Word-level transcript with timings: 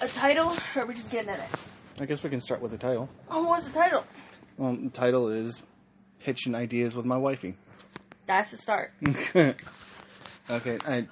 a 0.00 0.08
title, 0.08 0.52
or 0.74 0.82
are 0.82 0.86
we 0.86 0.94
just 0.94 1.10
getting 1.10 1.30
at 1.30 1.38
it? 1.38 1.48
I 2.00 2.06
guess 2.06 2.22
we 2.22 2.30
can 2.30 2.40
start 2.40 2.60
with 2.62 2.70
the 2.70 2.78
title. 2.78 3.08
Oh, 3.30 3.44
what's 3.44 3.66
the 3.66 3.72
title? 3.72 4.04
Well, 4.56 4.76
the 4.76 4.90
title 4.90 5.28
is 5.28 5.60
Pitching 6.20 6.54
Ideas 6.54 6.96
with 6.96 7.04
My 7.04 7.16
Wifey. 7.16 7.56
That's 8.26 8.50
the 8.50 8.56
start. 8.56 8.92
okay, 9.36 10.78
I, 10.86 11.06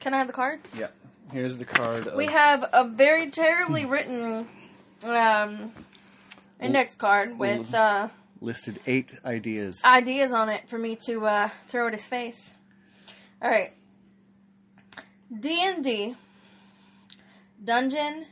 Can 0.00 0.14
I 0.14 0.18
have 0.18 0.26
the 0.26 0.32
card? 0.32 0.60
yeah. 0.76 0.88
Here's 1.32 1.56
the 1.56 1.64
card. 1.64 2.06
Of, 2.06 2.14
We 2.16 2.26
have 2.26 2.64
a 2.72 2.86
very 2.88 3.30
terribly 3.30 3.84
written 3.86 4.46
um, 5.02 5.72
index 6.60 6.94
card 6.94 7.38
with 7.38 7.72
uh, 7.72 8.08
listed 8.40 8.80
eight 8.86 9.14
ideas. 9.24 9.80
ideas 9.84 10.32
on 10.32 10.50
it 10.50 10.68
for 10.68 10.78
me 10.78 10.98
to 11.06 11.24
uh, 11.26 11.48
throw 11.68 11.86
at 11.86 11.94
his 11.94 12.04
face. 12.04 12.50
All 13.40 13.50
right. 13.50 13.70
D 15.40 15.62
and 15.62 15.82
D 15.82 16.14
dungeon 17.64 18.26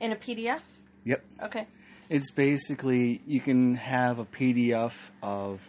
in 0.00 0.12
a 0.12 0.16
PDF. 0.16 0.60
Yep. 1.04 1.24
Okay. 1.44 1.66
It's 2.08 2.30
basically 2.30 3.22
you 3.26 3.40
can 3.40 3.74
have 3.76 4.18
a 4.18 4.24
PDF 4.24 4.92
of 5.22 5.60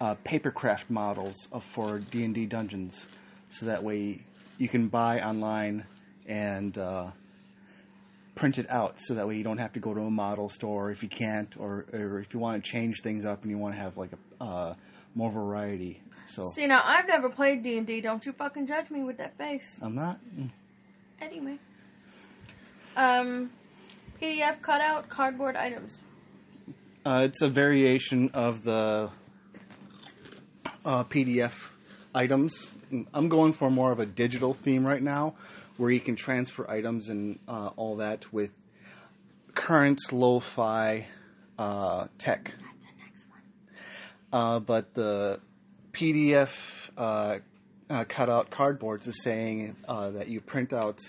uh, 0.00 0.16
papercraft 0.26 0.90
models 0.90 1.34
of 1.52 1.62
for 1.64 1.98
D 1.98 2.24
and 2.24 2.34
D 2.34 2.46
dungeons, 2.46 3.06
so 3.48 3.66
that 3.66 3.84
way 3.84 4.24
you 4.58 4.68
can 4.68 4.88
buy 4.88 5.20
online 5.20 5.86
and 6.26 6.76
uh, 6.76 7.10
print 8.34 8.58
it 8.58 8.68
out. 8.68 8.94
So 8.98 9.14
that 9.14 9.28
way 9.28 9.36
you 9.36 9.44
don't 9.44 9.58
have 9.58 9.72
to 9.74 9.80
go 9.80 9.94
to 9.94 10.00
a 10.00 10.10
model 10.10 10.48
store 10.48 10.90
if 10.90 11.02
you 11.02 11.08
can't, 11.08 11.54
or, 11.58 11.86
or 11.92 12.20
if 12.20 12.34
you 12.34 12.40
want 12.40 12.62
to 12.62 12.70
change 12.70 13.02
things 13.02 13.24
up 13.24 13.42
and 13.42 13.50
you 13.50 13.58
want 13.58 13.74
to 13.74 13.80
have 13.80 13.96
like 13.96 14.10
a 14.40 14.44
uh, 14.44 14.74
more 15.14 15.30
variety. 15.30 16.02
So 16.26 16.50
See 16.54 16.66
now, 16.66 16.82
I've 16.82 17.06
never 17.06 17.28
played 17.28 17.62
D 17.62 17.78
and 17.78 17.86
D. 17.86 18.00
Don't 18.00 18.24
you 18.24 18.32
fucking 18.32 18.66
judge 18.66 18.90
me 18.90 19.04
with 19.04 19.18
that 19.18 19.36
face. 19.38 19.78
I'm 19.80 19.94
not. 19.94 20.18
Anyway. 21.20 21.58
Um, 22.96 23.50
PDF 24.20 24.62
cutout 24.62 25.08
cardboard 25.08 25.56
items. 25.56 26.00
Uh, 27.04 27.22
it's 27.24 27.42
a 27.42 27.48
variation 27.48 28.30
of 28.32 28.62
the 28.62 29.10
uh, 30.84 31.04
PDF 31.04 31.52
items. 32.14 32.68
I'm 33.12 33.28
going 33.28 33.52
for 33.52 33.70
more 33.70 33.92
of 33.92 33.98
a 33.98 34.06
digital 34.06 34.54
theme 34.54 34.86
right 34.86 35.02
now, 35.02 35.34
where 35.76 35.90
you 35.90 36.00
can 36.00 36.16
transfer 36.16 36.70
items 36.70 37.08
and 37.08 37.38
uh, 37.48 37.70
all 37.76 37.96
that 37.96 38.32
with 38.32 38.50
current 39.54 40.00
lo-fi 40.12 41.06
uh, 41.58 42.06
tech. 42.18 42.44
That's 42.44 42.60
the 42.80 43.04
next 43.04 43.26
one. 43.28 44.40
Uh, 44.40 44.60
but 44.60 44.94
the 44.94 45.40
PDF 45.92 46.50
uh, 46.96 47.38
uh, 47.90 48.04
cutout 48.04 48.50
cardboards 48.50 49.06
is 49.06 49.22
saying 49.22 49.76
uh, 49.88 50.10
that 50.10 50.28
you 50.28 50.40
print 50.40 50.72
out 50.72 51.00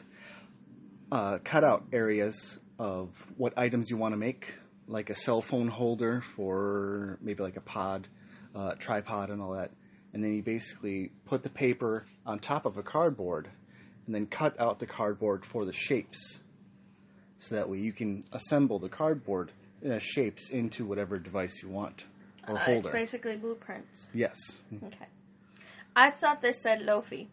uh, 1.11 1.37
cutout 1.43 1.85
areas 1.93 2.59
of 2.79 3.09
what 3.37 3.57
items 3.57 3.89
you 3.89 3.97
want 3.97 4.13
to 4.13 4.17
make, 4.17 4.53
like 4.87 5.09
a 5.09 5.15
cell 5.15 5.41
phone 5.41 5.67
holder 5.67 6.21
for 6.35 7.17
maybe 7.21 7.41
like 7.41 7.57
a 7.57 7.61
pod, 7.61 8.07
uh, 8.55 8.73
tripod, 8.75 9.29
and 9.29 9.41
all 9.41 9.53
that. 9.53 9.71
And 10.13 10.23
then 10.23 10.33
you 10.33 10.43
basically 10.43 11.11
put 11.25 11.43
the 11.43 11.49
paper 11.49 12.05
on 12.25 12.39
top 12.39 12.65
of 12.65 12.77
a 12.77 12.83
cardboard 12.83 13.49
and 14.05 14.15
then 14.15 14.27
cut 14.27 14.59
out 14.59 14.79
the 14.79 14.85
cardboard 14.85 15.45
for 15.45 15.65
the 15.65 15.73
shapes. 15.73 16.39
So 17.37 17.55
that 17.55 17.69
way 17.69 17.79
you 17.79 17.91
can 17.91 18.21
assemble 18.31 18.79
the 18.79 18.89
cardboard 18.89 19.51
uh, 19.89 19.99
shapes 19.99 20.49
into 20.49 20.85
whatever 20.85 21.19
device 21.19 21.61
you 21.61 21.69
want 21.69 22.05
or 22.47 22.55
Uh, 22.55 22.59
holder. 22.59 22.89
It's 22.89 22.97
basically 22.97 23.35
blueprints. 23.37 24.07
Yes. 24.13 24.37
Okay. 24.83 25.07
I 25.95 26.11
thought 26.11 26.41
this 26.41 26.61
said 26.61 26.79
Lofi. 26.81 27.27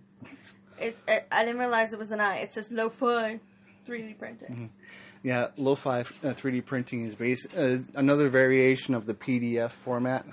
It, 0.78 0.96
it, 1.06 1.26
I 1.30 1.44
didn't 1.44 1.58
realize 1.58 1.92
it 1.92 1.98
was 1.98 2.10
an 2.10 2.20
I. 2.20 2.38
It 2.38 2.52
says 2.52 2.68
Lo-Fi 2.70 3.38
3D 3.88 4.18
printing. 4.18 4.70
Yeah, 5.22 5.48
lo-fi 5.56 6.00
uh, 6.00 6.04
3D 6.34 6.64
printing 6.66 7.04
is 7.04 7.14
base 7.14 7.46
uh, 7.56 7.78
another 7.94 8.28
variation 8.28 8.94
of 8.94 9.06
the 9.06 9.14
PDF 9.14 9.70
format, 9.70 10.26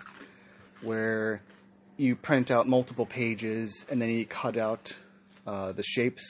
where 0.82 1.42
you 1.98 2.16
print 2.16 2.50
out 2.50 2.68
multiple 2.68 3.06
pages 3.06 3.86
and 3.90 4.02
then 4.02 4.10
you 4.10 4.26
cut 4.26 4.58
out 4.58 4.92
uh, 5.46 5.74
the 5.74 5.84
shapes. 5.84 6.24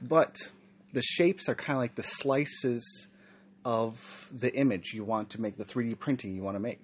But 0.00 0.36
the 0.92 1.02
shapes 1.02 1.48
are 1.48 1.54
kind 1.54 1.76
of 1.76 1.82
like 1.82 1.94
the 1.94 2.02
slices 2.02 3.06
of 3.64 4.28
the 4.32 4.52
image 4.52 4.92
you 4.92 5.04
want 5.04 5.30
to 5.30 5.40
make 5.40 5.56
the 5.56 5.64
3D 5.64 5.98
printing 5.98 6.34
you 6.34 6.42
want 6.42 6.56
to 6.56 6.60
make. 6.60 6.80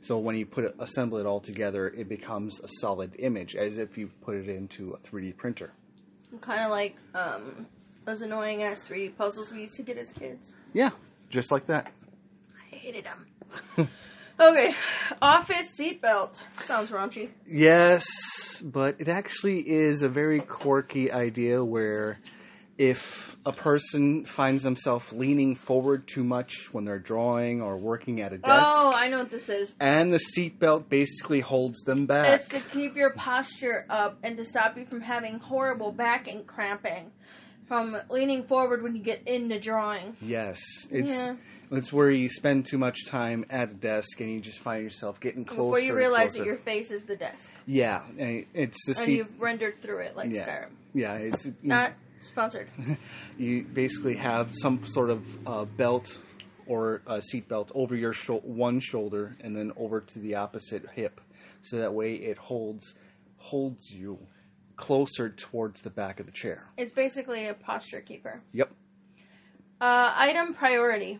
So 0.00 0.18
when 0.18 0.36
you 0.36 0.46
put 0.46 0.64
it, 0.64 0.74
assemble 0.78 1.18
it 1.18 1.26
all 1.26 1.40
together, 1.40 1.88
it 1.88 2.08
becomes 2.08 2.60
a 2.60 2.68
solid 2.80 3.16
image, 3.18 3.54
as 3.56 3.78
if 3.78 3.98
you 3.98 4.10
put 4.22 4.36
it 4.36 4.48
into 4.48 4.92
a 4.92 4.98
3D 4.98 5.36
printer. 5.36 5.72
Kind 6.40 6.62
of 6.62 6.70
like 6.70 6.96
um, 7.14 7.66
those 8.08 8.22
annoying 8.22 8.62
ass 8.62 8.82
3D 8.88 9.16
puzzles 9.18 9.52
we 9.52 9.60
used 9.60 9.74
to 9.74 9.82
get 9.82 9.98
as 9.98 10.10
kids. 10.12 10.54
Yeah, 10.72 10.90
just 11.28 11.52
like 11.52 11.66
that. 11.66 11.92
I 12.72 12.74
hated 12.74 13.04
them. 13.04 13.88
okay. 14.40 14.74
Office 15.20 15.76
seatbelt. 15.78 16.40
Sounds 16.62 16.90
raunchy. 16.90 17.28
Yes, 17.46 18.06
but 18.62 18.96
it 18.98 19.08
actually 19.10 19.60
is 19.60 20.02
a 20.02 20.08
very 20.08 20.40
quirky 20.40 21.12
idea 21.12 21.62
where 21.62 22.18
if 22.78 23.36
a 23.44 23.52
person 23.52 24.24
finds 24.24 24.62
themselves 24.62 25.12
leaning 25.12 25.54
forward 25.54 26.06
too 26.08 26.24
much 26.24 26.72
when 26.72 26.86
they're 26.86 26.98
drawing 26.98 27.60
or 27.60 27.76
working 27.76 28.22
at 28.22 28.32
a 28.32 28.38
desk, 28.38 28.70
Oh, 28.70 28.90
I 28.90 29.08
know 29.08 29.18
what 29.18 29.30
this 29.30 29.50
is. 29.50 29.74
and 29.80 30.10
the 30.10 30.20
seatbelt 30.34 30.88
basically 30.88 31.40
holds 31.40 31.80
them 31.82 32.06
back. 32.06 32.40
It's 32.40 32.48
to 32.48 32.60
keep 32.72 32.96
your 32.96 33.10
posture 33.12 33.84
up 33.90 34.16
and 34.22 34.36
to 34.38 34.44
stop 34.46 34.78
you 34.78 34.86
from 34.86 35.02
having 35.02 35.40
horrible 35.40 35.92
back 35.92 36.26
and 36.26 36.46
cramping 36.46 37.10
from 37.68 37.96
leaning 38.10 38.44
forward 38.44 38.82
when 38.82 38.96
you 38.96 39.02
get 39.02 39.26
into 39.28 39.60
drawing. 39.60 40.16
yes, 40.20 40.58
it's 40.90 41.12
Yeah. 41.12 41.36
it's 41.70 41.92
where 41.92 42.10
you 42.10 42.28
spend 42.28 42.64
too 42.66 42.78
much 42.78 43.06
time 43.06 43.44
at 43.50 43.70
a 43.70 43.74
desk 43.74 44.20
and 44.20 44.30
you 44.30 44.40
just 44.40 44.58
find 44.60 44.82
yourself 44.82 45.20
getting 45.20 45.44
closer. 45.44 45.62
Before 45.62 45.78
you 45.80 45.94
realize 45.94 46.34
that 46.34 46.46
your 46.46 46.56
face 46.56 46.90
is 46.90 47.04
the 47.04 47.16
desk. 47.16 47.50
yeah, 47.66 48.02
and 48.18 48.46
it's 48.54 48.78
the 48.86 48.92
And 48.96 49.04
seat. 49.06 49.16
you've 49.18 49.40
rendered 49.40 49.80
through 49.82 49.98
it 49.98 50.16
like 50.16 50.32
Yeah. 50.32 50.46
Skyrim. 50.48 50.70
Yeah, 50.94 51.14
it's 51.14 51.48
Not 51.62 51.92
sponsored. 52.22 52.68
you 53.38 53.62
basically 53.64 54.16
have 54.16 54.50
some 54.54 54.82
sort 54.82 55.10
of 55.10 55.46
uh, 55.46 55.64
belt 55.66 56.18
or 56.66 57.02
a 57.06 57.20
seat 57.20 57.48
belt 57.48 57.70
over 57.74 57.94
your 57.94 58.12
sho- 58.12 58.40
one 58.40 58.80
shoulder 58.80 59.36
and 59.40 59.54
then 59.56 59.72
over 59.76 60.00
to 60.00 60.18
the 60.18 60.34
opposite 60.34 60.84
hip, 60.94 61.20
so 61.62 61.78
that 61.78 61.92
way 61.94 62.14
it 62.14 62.38
holds 62.38 62.94
holds 63.36 63.90
you 63.90 64.18
closer 64.78 65.28
towards 65.28 65.82
the 65.82 65.90
back 65.90 66.20
of 66.20 66.26
the 66.26 66.32
chair. 66.32 66.64
It's 66.78 66.92
basically 66.92 67.46
a 67.48 67.52
posture 67.54 68.00
keeper. 68.00 68.40
Yep. 68.54 68.70
Uh, 69.80 70.12
item 70.16 70.54
priority. 70.54 71.18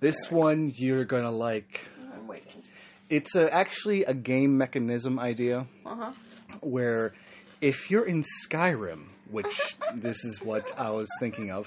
This 0.00 0.30
one 0.30 0.72
you're 0.74 1.04
gonna 1.04 1.30
like. 1.30 1.80
I'm 2.14 2.26
waiting. 2.26 2.62
It's 3.10 3.34
a, 3.36 3.52
actually 3.52 4.04
a 4.04 4.14
game 4.14 4.56
mechanism 4.56 5.18
idea 5.18 5.66
Uh 5.84 5.94
huh. 5.96 6.12
where 6.60 7.12
if 7.60 7.90
you're 7.90 8.06
in 8.06 8.22
Skyrim, 8.46 9.08
which 9.30 9.76
this 9.94 10.24
is 10.24 10.40
what 10.40 10.72
I 10.78 10.90
was 10.90 11.08
thinking 11.20 11.50
of, 11.50 11.66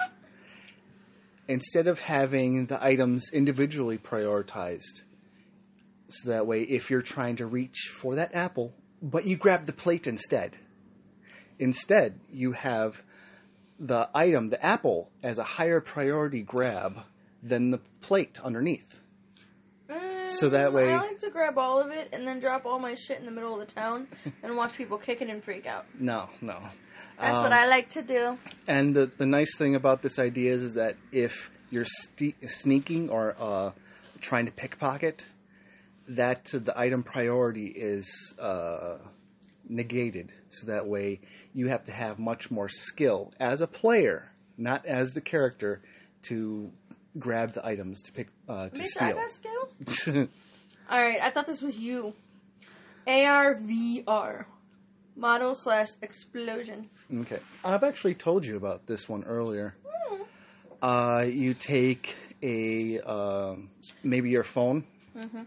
instead 1.48 1.88
of 1.88 2.00
having 2.00 2.68
the 2.68 2.82
items 2.84 3.26
individually 3.34 3.98
prioritized, 3.98 5.02
so 6.08 6.30
that 6.30 6.48
way 6.48 6.62
if 6.62 6.90
you're 6.90 7.02
trying 7.02 7.36
to 7.38 7.46
reach 7.46 7.90
for 8.02 8.16
that 8.16 8.34
apple, 8.34 8.74
but 9.02 9.26
you 9.26 9.36
grab 9.36 9.66
the 9.66 9.74
plate 9.74 10.08
instead, 10.08 10.56
instead 11.60 12.20
you 12.30 12.52
have 12.54 13.02
the 13.80 14.08
item, 14.14 14.50
the 14.50 14.64
apple, 14.64 15.10
as 15.24 15.38
a 15.40 15.44
higher 15.44 15.82
priority 15.82 16.42
grab 16.44 17.00
than 17.42 17.72
the 17.72 17.80
plate 18.02 18.40
underneath. 18.44 18.86
So 20.28 20.50
that 20.50 20.72
way- 20.72 20.84
Mm, 20.84 21.00
I 21.00 21.08
like 21.08 21.20
to 21.20 21.30
grab 21.30 21.58
all 21.58 21.82
of 21.82 21.92
it 21.92 22.10
and 22.14 22.26
then 22.26 22.40
drop 22.40 22.66
all 22.66 22.80
my 22.80 22.96
shit 22.96 23.20
in 23.20 23.26
the 23.26 23.32
middle 23.32 23.60
of 23.60 23.68
the 23.68 23.74
town 23.74 24.08
and 24.44 24.56
watch 24.56 24.74
people 24.78 24.98
kick 24.98 25.22
it 25.22 25.30
and 25.30 25.44
freak 25.44 25.66
out. 25.66 25.86
No, 26.00 26.30
no. 26.40 26.60
That's 27.20 27.36
Um, 27.36 27.44
what 27.44 27.52
I 27.54 27.66
like 27.68 27.90
to 27.92 28.02
do. 28.02 28.38
And 28.68 28.96
the, 28.96 29.08
the 29.18 29.26
nice 29.26 29.58
thing 29.58 29.76
about 29.76 30.02
this 30.02 30.18
idea 30.20 30.54
is, 30.54 30.64
is 30.64 30.74
that 30.76 30.96
if 31.12 31.52
you're 31.70 31.86
ste- 31.86 32.36
sneaking 32.48 33.10
or 33.10 33.36
uh, 33.40 33.72
trying 34.22 34.46
to 34.46 34.52
pickpocket, 34.52 35.26
that 36.08 36.46
the 36.46 36.74
item 36.78 37.04
priority 37.04 37.68
is 37.68 38.34
uh, 38.40 38.98
negated. 39.72 40.32
So 40.50 40.68
that 40.68 40.86
way 40.86 41.22
you 41.54 41.70
have 41.70 41.86
to 41.86 41.92
have 41.92 42.20
much 42.20 42.52
more 42.52 42.70
skill 42.70 43.34
as 43.40 43.62
a 43.62 43.68
player, 43.68 44.32
not 44.58 44.86
as 44.86 45.14
the 45.14 45.22
character, 45.22 45.82
to 46.24 46.72
grab 47.18 47.54
the 47.54 47.66
items 47.66 48.02
to 48.04 48.12
pick 48.12 48.28
uh, 48.48 48.70
to 48.70 48.82
Bitch, 48.82 49.02
I 49.02 49.14
got 49.14 49.30
steal. 49.32 49.70
skill. 49.88 50.28
All 50.90 51.02
right, 51.02 51.20
I 51.22 51.32
thought 51.32 51.48
this 51.48 51.62
was 51.62 51.78
you. 51.78 52.14
ARVR. 53.08 54.46
Model 55.16 55.56
slash 55.56 55.90
explosion. 56.02 56.90
okay, 57.14 57.40
I've 57.66 57.84
actually 57.84 58.16
told 58.16 58.46
you 58.46 58.56
about 58.56 58.88
this 58.88 59.10
one 59.10 59.24
earlier. 59.26 59.76
Hmm. 59.86 60.22
Uh, 60.82 61.22
you 61.24 61.54
take 61.54 62.16
a 62.42 63.00
um 63.02 63.70
maybe 64.04 64.30
your 64.30 64.44
phone, 64.44 64.86
Mm-hmm. 65.18 65.42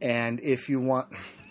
and 0.00 0.38
if 0.40 0.68
you 0.68 0.78
want, 0.80 1.08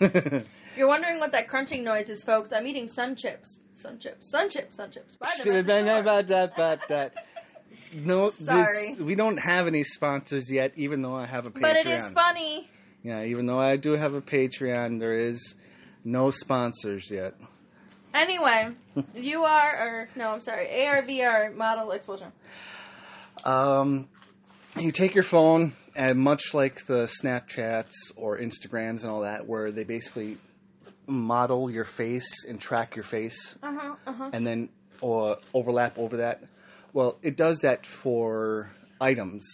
If 0.74 0.78
you're 0.78 0.88
wondering 0.88 1.20
what 1.20 1.30
that 1.30 1.46
crunching 1.46 1.84
noise 1.84 2.10
is, 2.10 2.24
folks, 2.24 2.52
I'm 2.52 2.66
eating 2.66 2.88
sun 2.88 3.14
chips. 3.14 3.60
Sun 3.74 4.00
chips. 4.00 4.28
Sun 4.28 4.50
chips. 4.50 4.74
Sun 4.74 4.90
chips. 4.90 5.14
Buy 5.14 5.28
them 5.36 5.44
should 5.44 5.54
have 5.54 5.56
at 5.56 5.66
the 5.68 5.72
done 5.72 5.84
store. 5.84 6.00
about 6.00 6.26
that, 6.26 6.56
but 6.56 6.80
that. 6.88 7.14
no, 7.92 8.30
this- 8.30 8.44
Sorry. 8.44 8.94
we 8.94 9.14
don't 9.14 9.36
have 9.36 9.68
any 9.68 9.84
sponsors 9.84 10.50
yet, 10.50 10.72
even 10.74 11.00
though 11.00 11.14
I 11.14 11.26
have 11.26 11.46
a 11.46 11.50
Patreon. 11.52 11.60
But 11.60 11.76
it 11.76 11.86
is 11.86 12.10
funny. 12.10 12.68
Yeah, 13.04 13.22
even 13.22 13.46
though 13.46 13.60
I 13.60 13.76
do 13.76 13.92
have 13.92 14.14
a 14.14 14.20
Patreon, 14.20 14.98
there 14.98 15.16
is 15.28 15.54
no 16.04 16.30
sponsors 16.32 17.08
yet. 17.08 17.34
Anyway, 18.12 18.70
you 19.14 19.44
are, 19.44 19.76
or 19.76 20.08
no, 20.16 20.30
I'm 20.30 20.40
sorry, 20.40 20.66
ARVR 20.72 21.54
model 21.54 21.92
explosion. 21.92 22.32
Um, 23.44 24.08
you 24.76 24.90
take 24.90 25.14
your 25.14 25.22
phone, 25.22 25.74
and 25.94 26.18
much 26.18 26.52
like 26.52 26.84
the 26.86 27.04
Snapchats 27.22 27.92
or 28.16 28.38
Instagrams 28.38 29.02
and 29.02 29.10
all 29.10 29.20
that, 29.20 29.46
where 29.46 29.70
they 29.70 29.84
basically 29.84 30.38
model 31.06 31.70
your 31.70 31.84
face 31.84 32.44
and 32.48 32.60
track 32.60 32.96
your 32.96 33.04
face, 33.04 33.56
Uh 33.62 33.72
huh. 33.76 33.94
Uh 34.06 34.12
huh. 34.12 34.30
and 34.32 34.46
then 34.46 34.68
or 35.00 35.38
overlap 35.52 35.98
over 35.98 36.18
that. 36.18 36.42
Well, 36.92 37.18
it 37.22 37.36
does 37.36 37.58
that 37.60 37.86
for 37.86 38.70
items. 39.00 39.44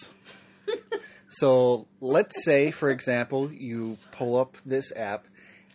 so 1.29 1.87
let's 2.01 2.45
say, 2.45 2.71
for 2.71 2.91
example, 2.91 3.51
you 3.53 3.97
pull 4.13 4.39
up 4.39 4.57
this 4.67 4.93
app 4.95 5.27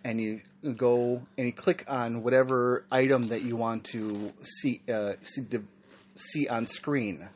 and 0.04 0.20
you 0.22 0.42
go 0.78 1.22
and 1.38 1.48
you 1.48 1.54
click 1.54 1.84
on 1.88 2.22
whatever 2.24 2.86
item 2.92 3.24
that 3.30 3.42
you 3.42 3.56
want 3.56 3.84
to 3.86 4.32
see 4.44 4.82
uh, 4.92 5.14
see, 5.24 5.44
see 6.16 6.48
on 6.48 6.66
screen 6.66 7.28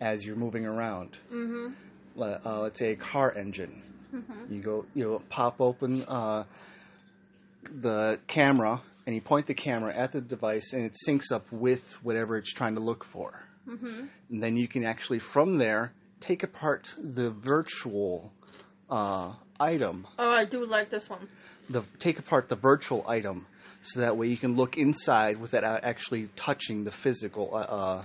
as 0.00 0.24
you're 0.24 0.36
moving 0.36 0.66
around. 0.66 1.16
Mhm. 1.32 1.74
Uh, 2.18 2.60
let's 2.62 2.78
say 2.78 2.90
a 2.92 2.96
car 2.96 3.32
engine. 3.36 3.82
You 4.48 4.60
go, 4.60 4.84
you 4.94 5.04
know, 5.04 5.22
pop 5.28 5.60
open 5.60 6.02
uh, 6.08 6.44
the 7.64 8.18
camera 8.26 8.82
and 9.06 9.14
you 9.14 9.20
point 9.20 9.46
the 9.46 9.54
camera 9.54 9.94
at 9.96 10.12
the 10.12 10.20
device, 10.20 10.72
and 10.72 10.82
it 10.84 10.94
syncs 11.06 11.32
up 11.32 11.50
with 11.50 11.98
whatever 12.02 12.36
it's 12.36 12.52
trying 12.52 12.74
to 12.74 12.80
look 12.80 13.02
for. 13.04 13.42
Mhm. 13.66 14.08
And 14.30 14.42
then 14.42 14.56
you 14.56 14.68
can 14.68 14.84
actually, 14.84 15.18
from 15.18 15.58
there, 15.58 15.92
take 16.20 16.42
apart 16.42 16.94
the 16.98 17.30
virtual 17.30 18.32
uh, 18.90 19.34
item. 19.58 20.06
Oh, 20.18 20.30
I 20.30 20.44
do 20.44 20.64
like 20.66 20.90
this 20.90 21.08
one. 21.08 21.28
The 21.68 21.82
take 21.98 22.18
apart 22.18 22.48
the 22.48 22.56
virtual 22.56 23.04
item, 23.08 23.46
so 23.82 24.00
that 24.00 24.16
way 24.16 24.26
you 24.28 24.36
can 24.36 24.56
look 24.56 24.76
inside 24.76 25.40
without 25.40 25.84
actually 25.84 26.28
touching 26.36 26.84
the 26.84 26.90
physical 26.90 27.50
uh, 27.54 28.04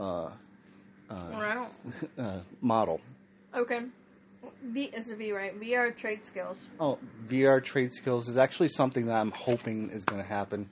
uh, 0.00 0.30
uh, 1.08 1.30
Wow. 1.32 1.70
uh, 2.18 2.40
model. 2.60 3.00
Okay. 3.54 3.80
V 4.62 4.84
is 4.84 5.10
a 5.10 5.16
V, 5.16 5.32
right? 5.32 5.58
VR 5.60 5.96
trade 5.96 6.26
skills. 6.26 6.58
Oh, 6.80 6.98
VR 7.28 7.62
trade 7.62 7.92
skills 7.92 8.28
is 8.28 8.38
actually 8.38 8.68
something 8.68 9.06
that 9.06 9.16
I'm 9.16 9.30
hoping 9.30 9.90
is 9.90 10.04
going 10.04 10.22
to 10.22 10.28
happen. 10.28 10.68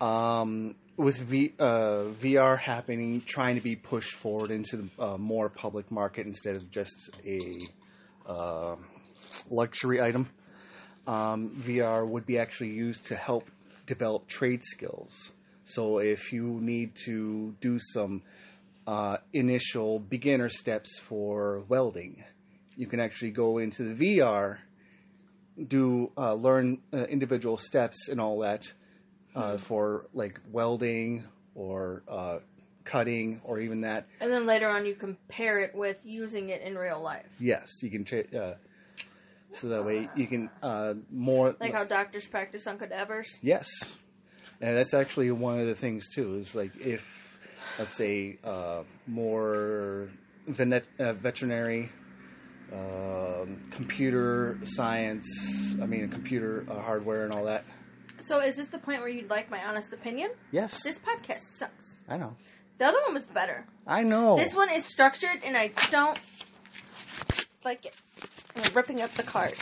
Um, 0.00 0.74
with 0.96 1.18
v, 1.18 1.52
uh, 1.58 2.10
VR 2.20 2.58
happening, 2.58 3.22
trying 3.22 3.54
to 3.56 3.60
be 3.60 3.76
pushed 3.76 4.14
forward 4.14 4.50
into 4.50 4.76
the 4.76 5.02
uh, 5.02 5.18
more 5.18 5.48
public 5.48 5.90
market 5.90 6.26
instead 6.26 6.56
of 6.56 6.70
just 6.70 7.10
a 7.24 7.58
uh, 8.26 8.76
luxury 9.50 10.00
item, 10.00 10.28
um, 11.06 11.62
VR 11.66 12.06
would 12.06 12.26
be 12.26 12.38
actually 12.38 12.70
used 12.70 13.06
to 13.06 13.16
help 13.16 13.48
develop 13.86 14.28
trade 14.28 14.62
skills. 14.64 15.32
So 15.64 15.98
if 15.98 16.32
you 16.32 16.60
need 16.60 16.92
to 17.06 17.54
do 17.60 17.78
some 17.92 18.22
uh, 18.86 19.18
initial 19.32 19.98
beginner 19.98 20.48
steps 20.48 20.98
for 20.98 21.62
welding, 21.68 22.24
you 22.76 22.86
can 22.86 23.00
actually 23.00 23.30
go 23.30 23.58
into 23.58 23.94
the 23.94 23.94
VR, 23.94 24.58
do 25.68 26.10
uh, 26.16 26.34
learn 26.34 26.78
uh, 26.92 27.04
individual 27.04 27.58
steps 27.58 28.08
and 28.08 28.20
all 28.20 28.40
that 28.40 28.72
uh, 29.34 29.58
for 29.58 30.06
like 30.14 30.40
welding 30.50 31.24
or 31.54 32.02
uh, 32.08 32.38
cutting 32.84 33.40
or 33.44 33.60
even 33.60 33.82
that. 33.82 34.06
And 34.20 34.32
then 34.32 34.46
later 34.46 34.68
on, 34.68 34.86
you 34.86 34.94
compare 34.94 35.60
it 35.60 35.74
with 35.74 35.98
using 36.04 36.48
it 36.48 36.62
in 36.62 36.76
real 36.76 37.00
life. 37.00 37.26
Yes, 37.38 37.68
you 37.82 37.90
can. 37.90 38.04
Tra- 38.04 38.36
uh, 38.36 38.54
so 39.52 39.68
that 39.68 39.84
way 39.84 40.08
you 40.14 40.26
can 40.26 40.48
uh, 40.62 40.94
more 41.10 41.54
Like 41.60 41.74
how 41.74 41.84
doctors 41.84 42.26
practice 42.26 42.66
on 42.66 42.78
cadavers. 42.78 43.38
Yes, 43.42 43.68
and 44.60 44.76
that's 44.76 44.94
actually 44.94 45.30
one 45.30 45.60
of 45.60 45.66
the 45.66 45.74
things 45.74 46.08
too. 46.14 46.36
Is 46.36 46.54
like 46.54 46.74
if 46.76 47.04
let's 47.78 47.94
say 47.94 48.38
uh, 48.42 48.82
more 49.06 50.08
venet- 50.48 50.84
uh, 50.98 51.12
veterinary, 51.12 51.90
um, 52.72 53.62
computer 53.70 54.58
science. 54.64 55.26
I 55.80 55.86
mean, 55.86 56.08
computer 56.08 56.66
uh, 56.70 56.80
hardware 56.80 57.24
and 57.24 57.34
all 57.34 57.44
that. 57.44 57.64
So 58.20 58.38
is 58.40 58.56
this 58.56 58.68
the 58.68 58.78
point 58.78 59.00
where 59.00 59.08
you'd 59.08 59.30
like 59.30 59.50
my 59.50 59.64
honest 59.64 59.92
opinion? 59.92 60.30
Yes, 60.52 60.82
This 60.82 60.98
podcast 60.98 61.40
sucks. 61.40 61.96
I 62.08 62.16
know. 62.16 62.36
The 62.78 62.86
other 62.86 62.98
one 63.04 63.14
was 63.14 63.26
better. 63.26 63.66
I 63.86 64.02
know. 64.02 64.36
This 64.36 64.54
one 64.54 64.70
is 64.70 64.84
structured, 64.84 65.44
and 65.44 65.56
I 65.56 65.72
don't 65.90 66.18
like 67.64 67.84
it. 67.84 67.96
I'm 68.56 68.72
ripping 68.74 69.00
up 69.00 69.12
the 69.12 69.22
card. 69.22 69.54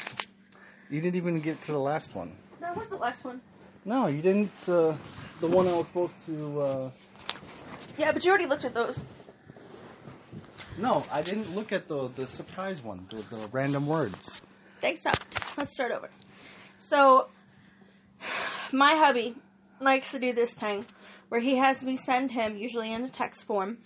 You 0.91 1.01
didn't 1.01 1.17
even 1.17 1.41
get 1.41 1.63
to 1.63 1.73
the 1.73 1.79
last 1.79 2.15
one. 2.15 2.37
That 2.61 2.77
was 2.77 2.89
the 2.89 2.97
last 2.97 3.25
one. 3.25 3.41
No, 3.85 4.07
you 4.09 4.21
didn't. 4.21 4.53
Uh, 4.69 4.95
the 5.41 5.47
one 5.47 5.67
I 5.67 5.73
was 5.73 5.87
supposed 5.87 6.15
to. 6.27 6.61
Uh... 6.61 6.91
Yeah, 7.99 8.13
but 8.13 8.25
you 8.25 8.31
already 8.31 8.47
looked 8.47 8.65
at 8.65 8.75
those. 8.75 9.01
No, 10.79 11.05
I 11.11 11.23
didn't 11.23 11.55
look 11.55 11.73
at 11.73 11.89
the 11.89 12.09
the 12.09 12.27
surprise 12.27 12.83
one. 12.83 13.07
The, 13.11 13.17
the 13.37 13.49
random 13.53 13.87
words. 13.87 14.41
Thanks, 14.81 15.05
up. 15.05 15.19
Let's 15.57 15.73
start 15.73 15.93
over. 15.93 16.09
So, 16.79 17.29
my 18.73 18.95
hubby 18.97 19.35
likes 19.81 20.13
to 20.13 20.19
do 20.19 20.33
this 20.33 20.55
thing 20.55 20.87
where 21.29 21.41
he 21.41 21.57
has 21.59 21.83
me 21.83 21.97
send 21.97 22.33
him, 22.33 22.57
usually 22.57 22.93
in 22.93 23.05
a 23.05 23.09
text 23.09 23.47
form, 23.47 23.79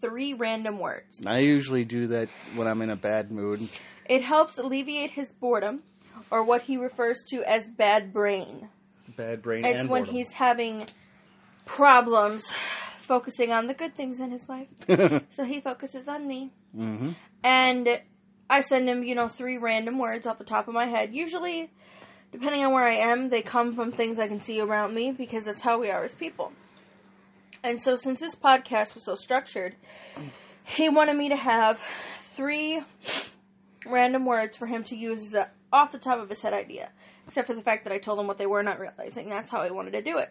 three 0.00 0.34
random 0.34 0.78
words. 0.78 1.20
I 1.26 1.38
usually 1.38 1.84
do 1.84 2.08
that 2.08 2.28
when 2.56 2.66
I'm 2.66 2.82
in 2.82 2.90
a 2.90 2.96
bad 2.96 3.30
mood. 3.30 3.68
It 4.06 4.22
helps 4.22 4.58
alleviate 4.58 5.10
his 5.10 5.32
boredom, 5.32 5.82
or 6.30 6.42
what 6.44 6.62
he 6.62 6.76
refers 6.76 7.22
to 7.28 7.42
as 7.44 7.68
bad 7.68 8.12
brain. 8.12 8.68
Bad 9.16 9.42
brain. 9.42 9.64
It's 9.64 9.82
when 9.82 10.02
boredom. 10.02 10.14
he's 10.14 10.32
having 10.32 10.86
problems 11.64 12.50
focusing 13.02 13.52
on 13.52 13.66
the 13.66 13.74
good 13.74 13.94
things 13.94 14.20
in 14.20 14.30
his 14.30 14.48
life. 14.48 14.68
So 15.30 15.44
he 15.44 15.60
focuses 15.60 16.08
on 16.08 16.26
me. 16.26 16.50
hmm 16.74 17.12
And 17.44 17.88
I 18.48 18.60
send 18.60 18.88
him, 18.88 19.02
you 19.02 19.14
know, 19.14 19.28
three 19.28 19.58
random 19.58 19.98
words 19.98 20.26
off 20.26 20.38
the 20.38 20.44
top 20.44 20.68
of 20.68 20.74
my 20.74 20.86
head. 20.86 21.14
Usually, 21.14 21.70
depending 22.30 22.64
on 22.64 22.72
where 22.72 22.84
I 22.84 22.96
am, 22.96 23.30
they 23.30 23.42
come 23.42 23.74
from 23.74 23.92
things 23.92 24.18
I 24.18 24.28
can 24.28 24.40
see 24.40 24.60
around 24.60 24.94
me 24.94 25.12
because 25.12 25.44
that's 25.44 25.62
how 25.62 25.80
we 25.80 25.90
are 25.90 26.04
as 26.04 26.14
people. 26.14 26.52
And 27.64 27.80
so, 27.80 27.94
since 27.96 28.20
this 28.20 28.34
podcast 28.34 28.94
was 28.94 29.04
so 29.04 29.14
structured, 29.14 29.76
he 30.64 30.88
wanted 30.88 31.16
me 31.16 31.28
to 31.28 31.36
have 31.36 31.80
three 32.20 32.82
random 33.86 34.24
words 34.26 34.56
for 34.56 34.66
him 34.66 34.82
to 34.84 34.96
use 34.96 35.20
as 35.28 35.34
a 35.34 35.50
off 35.72 35.92
the 35.92 35.98
top 35.98 36.18
of 36.18 36.28
his 36.28 36.42
head 36.42 36.52
idea. 36.52 36.90
Except 37.24 37.46
for 37.46 37.54
the 37.54 37.62
fact 37.62 37.84
that 37.84 37.92
I 37.92 37.98
told 37.98 38.18
him 38.18 38.26
what 38.26 38.36
they 38.36 38.46
were, 38.46 38.62
not 38.62 38.78
realizing 38.80 39.30
that's 39.30 39.50
how 39.50 39.64
he 39.64 39.70
wanted 39.70 39.92
to 39.92 40.02
do 40.02 40.18
it. 40.18 40.30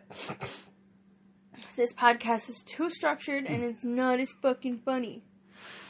This 1.76 1.94
podcast 1.94 2.50
is 2.50 2.62
too 2.62 2.90
structured 2.90 3.46
and 3.46 3.64
it's 3.64 3.84
not 3.84 4.20
as 4.20 4.32
fucking 4.42 4.80
funny. 4.86 5.24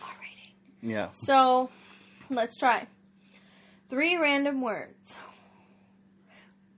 Alrighty. 0.01 0.53
Yeah. 0.81 1.09
So, 1.11 1.69
let's 2.29 2.57
try. 2.57 2.87
Three 3.89 4.15
random 4.17 4.61
words 4.61 5.17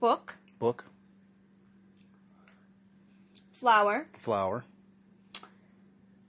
book, 0.00 0.36
Book. 0.58 0.84
flower, 3.52 4.06
Flower. 4.18 4.64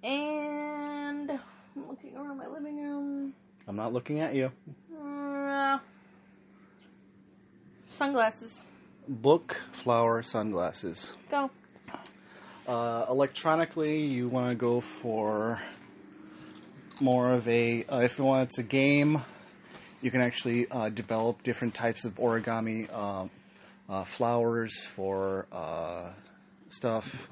and 0.03 1.31
I'm 1.31 1.87
looking 1.89 2.15
around 2.15 2.37
my 2.37 2.47
living 2.47 2.77
room. 2.81 3.33
I'm 3.67 3.75
not 3.75 3.91
looking 3.93 4.19
at 4.19 4.35
you. 4.35 4.51
Uh, 5.03 5.79
sunglasses. 7.89 8.63
Book. 9.07 9.57
Flower. 9.73 10.21
Sunglasses. 10.23 11.11
Go. 11.29 11.49
Uh, 12.67 13.05
electronically, 13.09 14.07
you 14.07 14.27
want 14.27 14.49
to 14.49 14.55
go 14.55 14.81
for 14.81 15.61
more 16.99 17.31
of 17.31 17.47
a. 17.47 17.83
Uh, 17.83 17.99
if 17.99 18.17
you 18.17 18.23
want 18.23 18.41
it's 18.41 18.57
a 18.57 18.63
game, 18.63 19.21
you 20.01 20.09
can 20.09 20.19
actually 20.19 20.65
uh, 20.71 20.89
develop 20.89 21.43
different 21.43 21.75
types 21.75 22.05
of 22.05 22.15
origami 22.15 22.91
um, 22.91 23.29
uh, 23.87 24.03
flowers 24.03 24.73
for 24.83 25.45
uh, 25.51 26.09
stuff. 26.69 27.29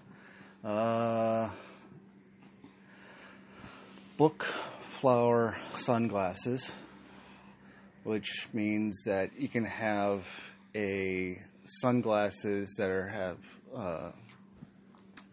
Uh, 0.63 1.49
book, 4.15 4.45
flower, 4.91 5.57
sunglasses, 5.73 6.71
which 8.03 8.47
means 8.53 9.01
that 9.07 9.31
you 9.35 9.47
can 9.47 9.65
have 9.65 10.27
a 10.75 11.41
sunglasses 11.81 12.75
that 12.77 12.91
are 12.91 13.07
have. 13.07 14.22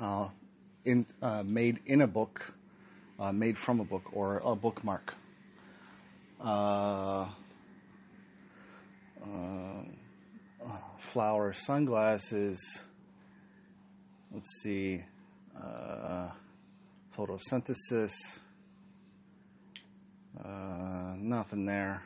Uh, 0.00 0.28
in 0.84 1.04
uh, 1.20 1.42
made 1.44 1.78
in 1.86 2.00
a 2.00 2.06
book, 2.06 2.54
uh, 3.18 3.32
made 3.32 3.58
from 3.58 3.80
a 3.80 3.84
book 3.84 4.04
or 4.12 4.38
a 4.38 4.56
bookmark. 4.56 5.14
Uh, 6.42 7.26
uh, 9.22 9.82
flower 10.98 11.52
sunglasses. 11.52 12.58
Let's 14.32 14.48
see. 14.62 15.02
Uh, 15.54 16.30
photosynthesis. 17.16 18.12
Uh, 20.42 21.14
nothing 21.18 21.66
there. 21.66 22.02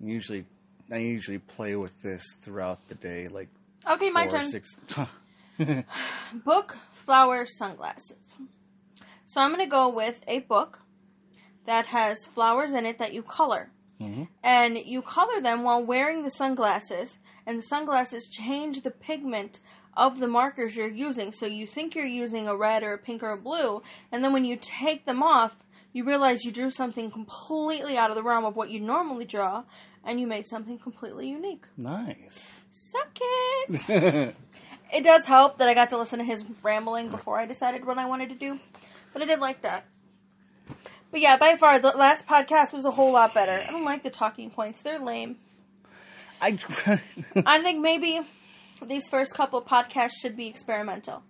Usually, 0.00 0.46
I 0.90 0.96
usually 0.98 1.38
play 1.38 1.76
with 1.76 1.92
this 2.02 2.24
throughout 2.40 2.88
the 2.88 2.94
day, 2.94 3.28
like 3.28 3.48
Okay, 3.86 4.08
my 4.10 4.26
turn. 4.26 4.44
six. 4.44 4.76
Book, 6.44 6.76
flower, 6.92 7.46
sunglasses. 7.46 8.18
So 9.26 9.40
I'm 9.40 9.52
going 9.52 9.64
to 9.64 9.70
go 9.70 9.88
with 9.88 10.20
a 10.26 10.40
book 10.40 10.80
that 11.66 11.86
has 11.86 12.26
flowers 12.26 12.72
in 12.72 12.86
it 12.86 12.98
that 12.98 13.12
you 13.12 13.22
color. 13.22 13.70
Mhm. 14.00 14.28
And 14.42 14.76
you 14.78 15.02
color 15.02 15.40
them 15.40 15.62
while 15.62 15.84
wearing 15.84 16.22
the 16.22 16.30
sunglasses, 16.30 17.18
and 17.46 17.58
the 17.58 17.62
sunglasses 17.62 18.26
change 18.26 18.82
the 18.82 18.90
pigment 18.90 19.60
of 19.96 20.18
the 20.18 20.26
markers 20.26 20.74
you're 20.74 20.88
using. 20.88 21.30
So 21.32 21.46
you 21.46 21.66
think 21.66 21.94
you're 21.94 22.04
using 22.04 22.48
a 22.48 22.56
red 22.56 22.82
or 22.82 22.92
a 22.94 22.98
pink 22.98 23.22
or 23.22 23.30
a 23.30 23.36
blue, 23.36 23.82
and 24.10 24.22
then 24.22 24.32
when 24.32 24.44
you 24.44 24.58
take 24.60 25.04
them 25.06 25.22
off, 25.22 25.52
you 25.92 26.04
realize 26.04 26.44
you 26.44 26.50
drew 26.50 26.70
something 26.70 27.10
completely 27.10 27.96
out 27.96 28.10
of 28.10 28.16
the 28.16 28.22
realm 28.22 28.44
of 28.44 28.56
what 28.56 28.70
you 28.70 28.80
normally 28.80 29.24
draw, 29.24 29.62
and 30.04 30.20
you 30.20 30.26
made 30.26 30.46
something 30.46 30.78
completely 30.78 31.28
unique. 31.28 31.64
nice. 31.76 32.64
Suck 32.70 33.16
it! 33.20 34.34
It 34.94 35.02
does 35.02 35.24
help 35.24 35.58
that 35.58 35.68
I 35.68 35.74
got 35.74 35.88
to 35.88 35.98
listen 35.98 36.20
to 36.20 36.24
his 36.24 36.44
rambling 36.62 37.10
before 37.10 37.38
I 37.38 37.46
decided 37.46 37.84
what 37.84 37.98
I 37.98 38.06
wanted 38.06 38.28
to 38.28 38.36
do, 38.36 38.60
but 39.12 39.22
I 39.22 39.24
did 39.24 39.40
like 39.40 39.62
that. 39.62 39.86
But 41.10 41.20
yeah, 41.20 41.36
by 41.36 41.56
far, 41.56 41.80
the 41.80 41.88
last 41.88 42.26
podcast 42.26 42.72
was 42.72 42.84
a 42.84 42.92
whole 42.92 43.12
lot 43.12 43.34
better. 43.34 43.52
I 43.52 43.70
don't 43.70 43.84
like 43.84 44.04
the 44.04 44.10
talking 44.10 44.50
points, 44.50 44.82
they're 44.82 45.00
lame. 45.00 45.36
I. 46.40 46.58
I 47.46 47.62
think 47.62 47.80
maybe 47.80 48.20
these 48.86 49.08
first 49.08 49.34
couple 49.34 49.62
podcasts 49.62 50.14
should 50.20 50.36
be 50.36 50.46
experimental. 50.46 51.22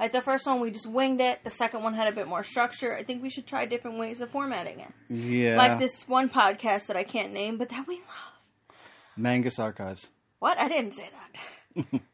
Like 0.00 0.10
the 0.10 0.20
first 0.20 0.46
one, 0.46 0.60
we 0.60 0.72
just 0.72 0.86
winged 0.86 1.20
it. 1.20 1.44
The 1.44 1.50
second 1.50 1.84
one 1.84 1.94
had 1.94 2.08
a 2.08 2.12
bit 2.12 2.26
more 2.26 2.42
structure. 2.42 2.96
I 2.96 3.04
think 3.04 3.22
we 3.22 3.30
should 3.30 3.46
try 3.46 3.66
different 3.66 3.98
ways 3.98 4.20
of 4.20 4.30
formatting 4.30 4.80
it. 4.80 4.92
yeah. 5.08 5.56
Like 5.56 5.78
this 5.78 6.08
one 6.08 6.28
podcast 6.28 6.86
that 6.86 6.96
I 6.96 7.04
can't 7.04 7.32
name, 7.32 7.56
but 7.56 7.68
that 7.68 7.86
we 7.86 7.96
love. 7.96 8.76
Magnus 9.16 9.60
Archives. 9.60 10.08
What? 10.40 10.58
I 10.58 10.68
didn't 10.68 10.92
say 10.92 11.08
that. 11.12 12.00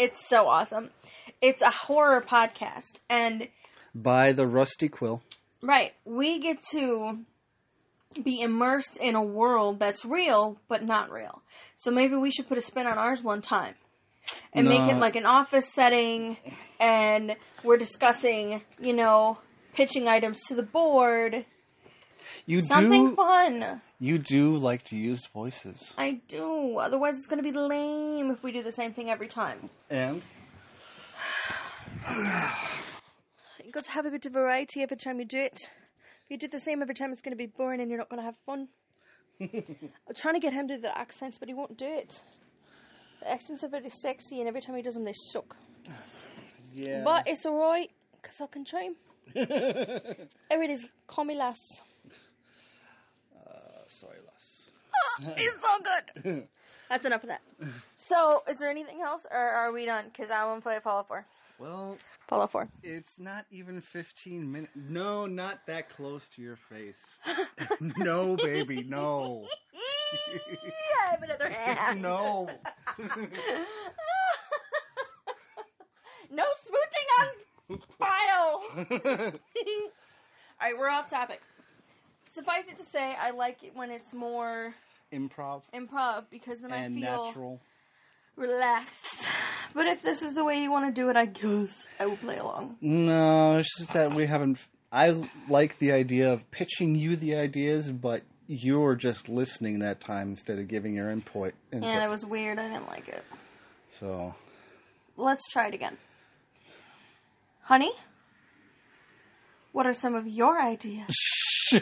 it's 0.00 0.26
so 0.26 0.46
awesome. 0.46 0.88
It's 1.42 1.60
a 1.60 1.70
horror 1.70 2.22
podcast, 2.26 3.00
and 3.08 3.48
By 3.94 4.32
the 4.32 4.46
Rusty 4.46 4.88
Quill. 4.88 5.20
right, 5.62 5.92
we 6.06 6.38
get 6.40 6.58
to 6.72 7.18
be 8.24 8.40
immersed 8.40 8.96
in 8.96 9.14
a 9.14 9.22
world 9.22 9.78
that's 9.78 10.04
real 10.04 10.58
but 10.68 10.82
not 10.82 11.12
real. 11.12 11.42
So 11.76 11.90
maybe 11.90 12.16
we 12.16 12.30
should 12.30 12.48
put 12.48 12.58
a 12.58 12.62
spin 12.62 12.86
on 12.86 12.98
ours 12.98 13.22
one 13.22 13.42
time 13.42 13.74
and 14.52 14.66
make 14.66 14.80
it 14.90 14.96
like 14.96 15.16
an 15.16 15.26
office 15.26 15.68
setting, 15.72 16.38
and 16.78 17.36
we're 17.62 17.76
discussing, 17.76 18.62
you 18.80 18.94
know, 18.94 19.38
pitching 19.74 20.08
items 20.08 20.40
to 20.48 20.54
the 20.54 20.62
board, 20.62 21.44
You 22.46 22.62
something 22.62 23.10
do. 23.10 23.16
fun. 23.16 23.80
You 23.98 24.18
do 24.18 24.56
like 24.56 24.84
to 24.84 24.96
use 24.96 25.26
voices. 25.32 25.92
I 25.98 26.20
do. 26.28 26.76
Otherwise, 26.78 27.16
it's 27.18 27.26
going 27.26 27.42
to 27.42 27.48
be 27.48 27.56
lame 27.56 28.30
if 28.30 28.42
we 28.42 28.52
do 28.52 28.62
the 28.62 28.72
same 28.72 28.92
thing 28.92 29.10
every 29.10 29.28
time. 29.28 29.70
And 29.90 30.22
You've 33.64 33.74
got 33.74 33.84
to 33.84 33.90
have 33.92 34.06
a 34.06 34.10
bit 34.10 34.26
of 34.26 34.32
variety 34.32 34.82
every 34.82 34.96
time 34.96 35.18
you 35.20 35.24
do 35.26 35.38
it. 35.38 35.58
If 36.24 36.30
you 36.30 36.38
do 36.38 36.48
the 36.48 36.60
same 36.60 36.82
every 36.82 36.94
time, 36.94 37.12
it's 37.12 37.22
going 37.22 37.32
to 37.32 37.36
be 37.36 37.46
boring 37.46 37.80
and 37.80 37.88
you're 37.90 37.98
not 37.98 38.08
going 38.08 38.20
to 38.20 38.24
have 38.26 38.36
fun. 38.46 38.68
I'm 39.40 40.14
trying 40.16 40.34
to 40.34 40.40
get 40.40 40.52
him 40.52 40.68
to 40.68 40.76
do 40.76 40.82
the 40.82 40.96
accents, 40.98 41.38
but 41.38 41.48
he 41.48 41.54
won't 41.54 41.78
do 41.78 41.86
it. 41.86 42.20
The 43.20 43.30
accents 43.30 43.62
are 43.64 43.68
very 43.68 43.90
sexy, 43.90 44.38
and 44.40 44.48
every 44.48 44.60
time 44.60 44.76
he 44.76 44.82
does 44.82 44.94
them, 44.94 45.04
they 45.04 45.12
suck. 45.32 45.56
yeah. 46.72 47.02
But 47.04 47.28
it's 47.28 47.44
alright, 47.44 47.90
because 48.20 48.40
I 48.40 48.46
can 48.46 48.64
try 48.64 48.84
him. 48.84 48.96
There 49.34 50.62
it 50.62 50.70
is. 50.70 50.84
Call 51.06 51.24
me 51.24 51.36
lass. 51.36 51.58
Sorry, 53.90 54.18
Les. 54.26 55.34
He's 55.36 55.52
so 55.60 55.78
good. 56.24 56.48
That's 56.88 57.04
enough 57.06 57.22
of 57.22 57.28
that. 57.28 57.42
So, 57.94 58.42
is 58.48 58.58
there 58.58 58.70
anything 58.70 59.00
else, 59.00 59.26
or 59.30 59.38
are 59.38 59.72
we 59.72 59.84
done? 59.84 60.06
Because 60.06 60.30
I 60.30 60.44
want 60.44 60.60
to 60.60 60.62
play 60.62 60.78
Fallout 60.82 61.06
4. 61.06 61.24
Well, 61.60 61.98
Fallout 62.26 62.50
4. 62.50 62.68
it's 62.82 63.18
not 63.18 63.44
even 63.50 63.80
15 63.80 64.50
minutes. 64.50 64.72
No, 64.74 65.26
not 65.26 65.66
that 65.66 65.90
close 65.90 66.22
to 66.34 66.42
your 66.42 66.56
face. 66.56 66.96
no, 67.98 68.36
baby, 68.36 68.82
no. 68.82 69.46
I 71.06 71.10
have 71.10 71.22
another 71.22 71.48
hand. 71.50 72.02
no. 72.02 72.48
no 76.30 76.44
smooching 76.66 77.08
on 77.20 77.80
file. 77.98 78.62
Alright, 80.60 80.78
we're 80.78 80.88
off 80.88 81.08
topic. 81.08 81.40
Suffice 82.34 82.64
it 82.68 82.76
to 82.78 82.84
say, 82.84 83.14
I 83.20 83.30
like 83.30 83.62
it 83.64 83.74
when 83.74 83.90
it's 83.90 84.12
more 84.12 84.74
Improv 85.12 85.62
improv 85.74 86.24
because 86.30 86.60
then 86.60 86.70
and 86.72 86.96
I 86.96 87.00
feel 87.00 87.24
natural. 87.26 87.60
relaxed. 88.36 89.26
But 89.74 89.86
if 89.86 90.02
this 90.02 90.22
is 90.22 90.34
the 90.34 90.44
way 90.44 90.62
you 90.62 90.70
want 90.70 90.86
to 90.94 91.00
do 91.00 91.08
it, 91.10 91.16
I 91.16 91.26
guess 91.26 91.86
I 91.98 92.06
will 92.06 92.16
play 92.16 92.38
along. 92.38 92.76
No, 92.80 93.56
it's 93.56 93.76
just 93.78 93.92
that 93.92 94.14
we 94.14 94.26
haven't. 94.26 94.58
I 94.92 95.28
like 95.48 95.78
the 95.78 95.92
idea 95.92 96.32
of 96.32 96.48
pitching 96.50 96.94
you 96.94 97.16
the 97.16 97.36
ideas, 97.36 97.90
but 97.90 98.22
you're 98.46 98.96
just 98.96 99.28
listening 99.28 99.80
that 99.80 100.00
time 100.00 100.30
instead 100.30 100.58
of 100.58 100.66
giving 100.68 100.94
your 100.94 101.10
input. 101.10 101.54
input. 101.72 101.88
And 101.88 102.02
it 102.02 102.08
was 102.08 102.24
weird. 102.26 102.58
I 102.58 102.68
didn't 102.68 102.88
like 102.88 103.08
it. 103.08 103.24
so, 103.98 104.34
Let's 105.16 105.46
try 105.48 105.68
it 105.68 105.74
again. 105.74 105.96
Honey, 107.62 107.92
what 109.72 109.86
are 109.86 109.92
some 109.92 110.14
of 110.14 110.26
your 110.26 110.60
ideas? 110.60 111.08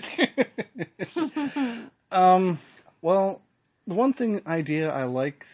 um, 2.11 2.59
well, 3.01 3.41
the 3.87 3.95
one 3.95 4.13
thing 4.13 4.43
idea 4.47 4.91
I 4.91 5.05
like 5.05 5.45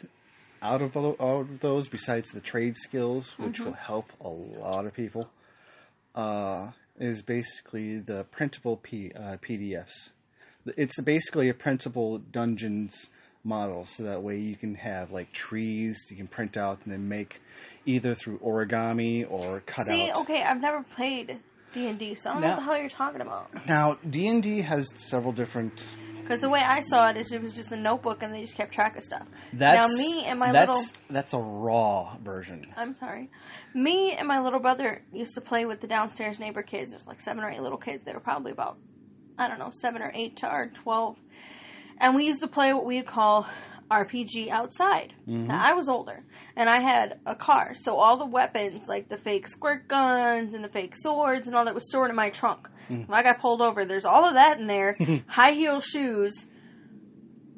out 0.62 0.82
of 0.82 0.96
out 0.96 1.20
of 1.20 1.60
those, 1.60 1.88
besides 1.88 2.30
the 2.30 2.40
trade 2.40 2.74
skills, 2.76 3.34
which 3.38 3.60
will 3.60 3.74
help 3.74 4.06
a 4.20 4.28
lot 4.28 4.86
of 4.86 4.94
people, 4.94 5.28
uh, 6.14 6.68
is 6.98 7.22
basically 7.22 7.98
the 7.98 8.24
printable 8.24 8.78
P, 8.78 9.12
uh, 9.14 9.36
PDFs. 9.46 10.10
It's 10.76 11.00
basically 11.00 11.50
a 11.50 11.54
printable 11.54 12.18
dungeons 12.18 13.08
model, 13.44 13.84
so 13.84 14.04
that 14.04 14.22
way 14.22 14.38
you 14.38 14.56
can 14.56 14.74
have 14.76 15.12
like 15.12 15.30
trees 15.32 16.06
you 16.10 16.16
can 16.16 16.26
print 16.26 16.56
out 16.56 16.80
and 16.84 16.92
then 16.92 17.08
make 17.08 17.42
either 17.84 18.14
through 18.14 18.38
origami 18.38 19.30
or 19.30 19.60
cut 19.66 19.86
See, 19.86 20.10
out. 20.10 20.22
okay, 20.22 20.42
I've 20.42 20.62
never 20.62 20.82
played 20.82 21.38
D 21.74 21.88
and 21.88 21.98
D, 21.98 22.14
so 22.14 22.30
I 22.30 22.32
don't 22.34 22.42
know 22.42 22.48
Now- 22.48 22.54
what 22.54 22.60
the 22.60 22.64
hell 22.64 22.78
you're 22.78 22.88
talking 22.88 23.20
about. 23.20 23.66
Now 23.66 23.98
D 24.08 24.26
and 24.28 24.42
D 24.42 24.62
has 24.62 24.88
several 24.96 25.32
different. 25.32 25.84
Because 26.22 26.40
the 26.40 26.48
way 26.48 26.60
I 26.60 26.80
saw 26.80 27.10
it 27.10 27.18
is, 27.18 27.32
it 27.32 27.42
was 27.42 27.52
just 27.52 27.70
a 27.70 27.76
notebook, 27.76 28.22
and 28.22 28.32
they 28.32 28.40
just 28.40 28.54
kept 28.54 28.72
track 28.72 28.96
of 28.96 29.02
stuff. 29.02 29.26
That's 29.52 29.90
now, 29.90 29.94
me 29.94 30.24
and 30.24 30.38
my 30.38 30.52
that's 30.52 30.74
little 30.74 30.90
that's 31.10 31.34
a 31.34 31.38
raw 31.38 32.16
version. 32.16 32.64
I'm 32.78 32.94
sorry. 32.94 33.28
Me 33.74 34.12
and 34.12 34.26
my 34.26 34.40
little 34.40 34.60
brother 34.60 35.02
used 35.12 35.34
to 35.34 35.42
play 35.42 35.66
with 35.66 35.82
the 35.82 35.86
downstairs 35.86 36.38
neighbor 36.38 36.62
kids. 36.62 36.92
There's 36.92 37.06
like 37.06 37.20
seven 37.20 37.44
or 37.44 37.50
eight 37.50 37.60
little 37.60 37.76
kids. 37.76 38.04
They 38.04 38.14
were 38.14 38.20
probably 38.20 38.52
about, 38.52 38.78
I 39.36 39.48
don't 39.48 39.58
know, 39.58 39.68
seven 39.70 40.00
or 40.00 40.12
eight 40.14 40.36
to 40.38 40.50
or 40.50 40.70
12. 40.72 41.18
And 41.98 42.14
we 42.16 42.24
used 42.26 42.40
to 42.40 42.48
play 42.48 42.72
what 42.72 42.86
we 42.86 43.02
call 43.02 43.46
RPG 43.90 44.48
outside. 44.48 45.12
Mm-hmm. 45.28 45.48
Now, 45.48 45.62
I 45.62 45.74
was 45.74 45.90
older 45.90 46.24
and 46.56 46.68
I 46.68 46.80
had 46.80 47.20
a 47.26 47.34
car. 47.34 47.74
So 47.74 47.96
all 47.96 48.16
the 48.16 48.26
weapons, 48.26 48.88
like 48.88 49.08
the 49.08 49.16
fake 49.16 49.48
squirt 49.48 49.88
guns 49.88 50.54
and 50.54 50.62
the 50.62 50.68
fake 50.68 50.94
swords 50.96 51.46
and 51.46 51.56
all 51.56 51.64
that 51.64 51.74
was 51.74 51.88
stored 51.88 52.10
in 52.10 52.16
my 52.16 52.30
trunk. 52.30 52.68
Mm. 52.88 53.08
When 53.08 53.18
I 53.18 53.22
got 53.22 53.40
pulled 53.40 53.60
over, 53.60 53.84
there's 53.84 54.04
all 54.04 54.24
of 54.24 54.34
that 54.34 54.58
in 54.58 54.66
there. 54.66 54.96
High 55.26 55.52
heel 55.52 55.80
shoes, 55.80 56.46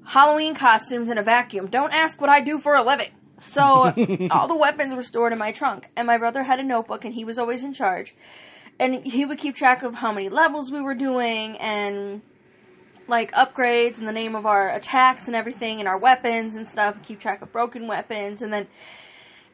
Halloween 0.05 0.55
costumes, 0.55 1.09
and 1.09 1.19
a 1.19 1.23
vacuum. 1.23 1.67
Don't 1.67 1.93
ask 1.93 2.21
what 2.21 2.31
I 2.31 2.41
do 2.41 2.59
for 2.59 2.75
a 2.75 2.83
living. 2.83 3.11
So 3.39 3.61
all 4.31 4.49
the 4.49 4.57
weapons 4.59 4.95
were 4.95 5.03
stored 5.03 5.33
in 5.33 5.39
my 5.39 5.53
trunk, 5.53 5.89
and 5.97 6.07
my 6.07 6.17
brother 6.17 6.43
had 6.43 6.59
a 6.59 6.65
notebook, 6.65 7.05
and 7.05 7.13
he 7.13 7.25
was 7.25 7.39
always 7.39 7.63
in 7.63 7.75
charge. 7.75 8.15
And 8.79 9.07
he 9.07 9.25
would 9.25 9.39
keep 9.39 9.57
track 9.57 9.83
of 9.83 9.95
how 9.95 10.13
many 10.13 10.29
levels 10.29 10.71
we 10.71 10.81
were 10.81 10.95
doing, 10.95 11.57
and 11.59 12.23
like 13.09 13.33
upgrades, 13.33 13.99
and 13.99 14.07
the 14.09 14.13
name 14.13 14.35
of 14.35 14.47
our 14.47 14.75
attacks 14.75 15.27
and 15.27 15.37
everything, 15.37 15.79
and 15.81 15.89
our 15.89 15.99
weapons 15.99 16.57
and 16.57 16.67
stuff. 16.67 17.01
Keep 17.03 17.21
track 17.21 17.43
of 17.43 17.53
broken 17.53 17.87
weapons, 17.87 18.43
and 18.43 18.53
then 18.53 18.67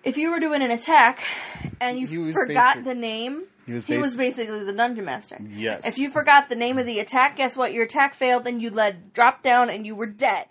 if 0.05 0.17
you 0.17 0.31
were 0.31 0.41
doing 0.41 0.63
an 0.63 0.71
attack 0.71 1.21
and 1.81 1.99
you 1.99 2.33
forgot 2.33 2.75
basic- 2.77 2.85
the 2.85 2.95
name, 2.95 3.45
He 3.67 3.73
was 3.73 3.85
he 3.85 3.99
was 3.99 4.17
basically 4.17 4.65
the 4.65 4.73
dungeon 4.73 5.05
master. 5.05 5.39
yes. 5.49 5.87
If 5.87 5.99
you 5.99 6.11
forgot 6.11 6.49
the 6.49 6.57
name 6.57 6.79
of 6.79 6.87
the 6.87 6.99
attack, 6.99 7.37
guess 7.37 7.57
what? 7.57 7.73
Your 7.73 7.85
attack 7.85 8.15
failed, 8.15 8.45
then 8.45 8.59
you 8.61 8.71
let 8.71 9.13
drop 9.13 9.43
down, 9.43 9.71
and 9.71 9.87
you 9.87 9.95
were 9.95 10.07
dead. 10.09 10.47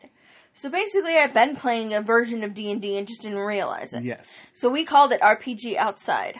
So 0.54 0.70
basically, 0.70 1.16
I've 1.18 1.34
been 1.34 1.56
playing 1.56 1.94
a 1.94 2.02
version 2.02 2.44
of 2.44 2.54
D 2.54 2.72
and 2.72 2.82
D 2.82 2.98
and 2.98 3.08
just 3.08 3.22
didn't 3.22 3.38
realize 3.40 3.94
it. 3.94 4.04
yes. 4.04 4.30
So 4.54 4.70
we 4.70 4.84
called 4.86 5.12
it 5.14 5.22
RPG 5.22 5.78
Outside, 5.78 6.40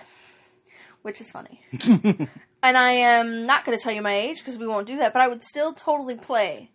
which 1.02 1.22
is 1.22 1.30
funny. 1.32 1.62
and 2.64 2.78
I 2.78 2.92
am 2.94 3.46
not 3.46 3.66
going 3.66 3.78
to 3.78 3.84
tell 3.84 3.94
you 3.94 4.02
my 4.02 4.16
age 4.16 4.40
because 4.40 4.58
we 4.58 4.68
won't 4.68 4.88
do 4.88 4.98
that, 4.98 5.14
but 5.14 5.22
I 5.22 5.28
would 5.28 5.44
still 5.44 5.74
totally 5.74 6.16
play 6.16 6.72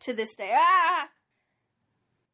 to 0.00 0.12
this 0.12 0.34
day. 0.34 0.50
Ah! 0.54 1.08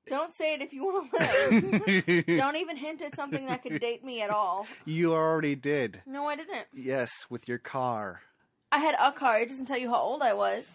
Don't 0.09 0.35
say 0.35 0.54
it 0.54 0.62
if 0.62 0.73
you 0.73 0.85
want 0.85 1.11
to 1.12 1.16
live. 1.18 2.26
Don't 2.38 2.56
even 2.56 2.76
hint 2.76 3.02
at 3.02 3.14
something 3.14 3.47
that 3.47 3.62
could 3.62 3.80
date 3.80 4.04
me 4.04 4.21
at 4.21 4.30
all. 4.30 4.66
you 4.85 5.12
already 5.12 5.54
did. 5.54 6.02
No, 6.06 6.26
I 6.26 6.37
didn't. 6.37 6.66
Yes, 6.75 7.11
with 7.30 7.47
your 7.47 7.59
car. 7.59 8.23
I 8.73 8.78
had 8.78 8.94
a 9.00 9.12
car. 9.12 9.38
It 9.38 9.49
doesn't 9.49 9.66
tell 9.66 9.78
you 9.78 9.90
how 9.90 10.00
old 10.00 10.23
I 10.23 10.35
was 10.35 10.66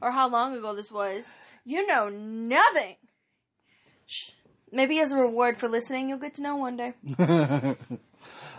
or 0.00 0.12
how 0.12 0.28
long 0.28 0.54
ago 0.56 0.74
this 0.74 0.92
was. 0.92 1.24
You 1.64 1.86
know 1.86 2.08
nothing. 2.08 2.96
Shh. 4.06 4.30
Maybe 4.72 4.98
as 5.00 5.12
a 5.12 5.16
reward 5.16 5.58
for 5.58 5.68
listening, 5.68 6.08
you'll 6.08 6.18
get 6.18 6.34
to 6.34 6.42
know 6.42 6.56
one 6.56 6.76
day. 6.76 6.94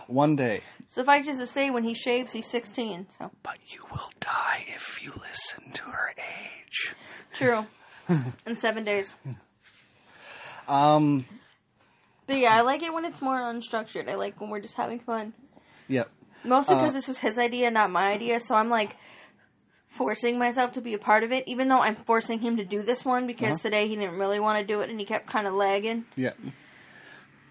One 0.06 0.36
day. 0.36 0.60
Suffice 0.88 1.26
it 1.26 1.38
to 1.38 1.46
say, 1.46 1.70
when 1.70 1.82
he 1.82 1.94
shaves, 1.94 2.30
he's 2.32 2.46
16. 2.50 3.06
So 3.18 3.30
But 3.42 3.56
you 3.68 3.80
will 3.90 4.10
die 4.20 4.66
if 4.76 5.02
you 5.02 5.12
listen 5.18 5.72
to 5.72 5.82
her 5.84 6.10
age. 6.18 6.94
true. 7.32 7.64
In 8.46 8.54
seven 8.56 8.84
days. 8.84 9.14
Um, 10.68 11.24
But 12.26 12.36
yeah, 12.36 12.50
I 12.54 12.60
like 12.60 12.82
it 12.82 12.92
when 12.92 13.06
it's 13.06 13.22
more 13.22 13.38
unstructured. 13.40 14.10
I 14.10 14.14
like 14.16 14.38
when 14.42 14.50
we're 14.50 14.60
just 14.60 14.74
having 14.76 15.00
fun. 15.00 15.32
yep. 15.88 16.10
Mostly 16.44 16.74
Uh, 16.76 16.80
because 16.80 16.92
this 16.94 17.08
was 17.08 17.20
his 17.20 17.38
idea, 17.38 17.70
not 17.70 17.90
my 17.90 18.12
idea. 18.12 18.38
So 18.40 18.54
I'm 18.54 18.68
like 18.68 18.96
forcing 19.96 20.38
myself 20.38 20.72
to 20.72 20.80
be 20.80 20.94
a 20.94 20.98
part 20.98 21.22
of 21.24 21.32
it, 21.32 21.44
even 21.46 21.68
though 21.68 21.78
I'm 21.80 21.96
forcing 22.06 22.38
him 22.40 22.56
to 22.58 22.64
do 22.64 22.82
this 22.82 23.04
one 23.04 23.26
because 23.26 23.52
Uh-huh. 23.54 23.62
today 23.62 23.88
he 23.88 23.96
didn't 23.96 24.18
really 24.18 24.40
want 24.40 24.58
to 24.58 24.64
do 24.66 24.80
it 24.80 24.90
and 24.90 24.98
he 24.98 25.06
kept 25.06 25.26
kind 25.26 25.46
of 25.46 25.54
lagging. 25.54 26.04
Yep. 26.16 26.36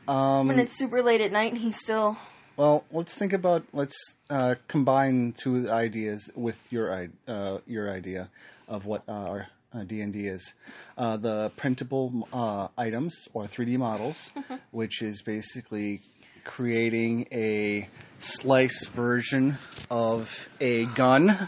Um, 0.07 0.47
When 0.47 0.59
it's 0.59 0.77
super 0.77 1.01
late 1.01 1.21
at 1.21 1.31
night, 1.31 1.53
and 1.53 1.61
he's 1.61 1.77
still. 1.77 2.17
well, 2.57 2.83
let's 2.91 3.13
think 3.15 3.31
about 3.33 3.63
let's 3.71 3.95
uh, 4.29 4.55
combine 4.67 5.33
two 5.37 5.69
ideas 5.71 6.29
with 6.35 6.57
your 6.71 7.07
uh, 7.27 7.59
your 7.65 7.89
idea 7.89 8.29
of 8.67 8.85
what 8.85 9.03
uh, 9.07 9.11
our 9.11 9.47
D 9.87 10.01
and 10.01 10.11
D 10.11 10.27
is. 10.27 10.53
Uh, 10.97 11.15
the 11.17 11.51
printable 11.55 12.27
uh, 12.33 12.67
items 12.77 13.15
or 13.33 13.45
3D 13.47 13.77
models, 13.77 14.29
which 14.71 15.01
is 15.01 15.21
basically 15.21 16.01
creating 16.43 17.25
a 17.31 17.87
slice 18.19 18.87
version 18.89 19.57
of 19.89 20.49
a 20.59 20.83
gun, 20.87 21.47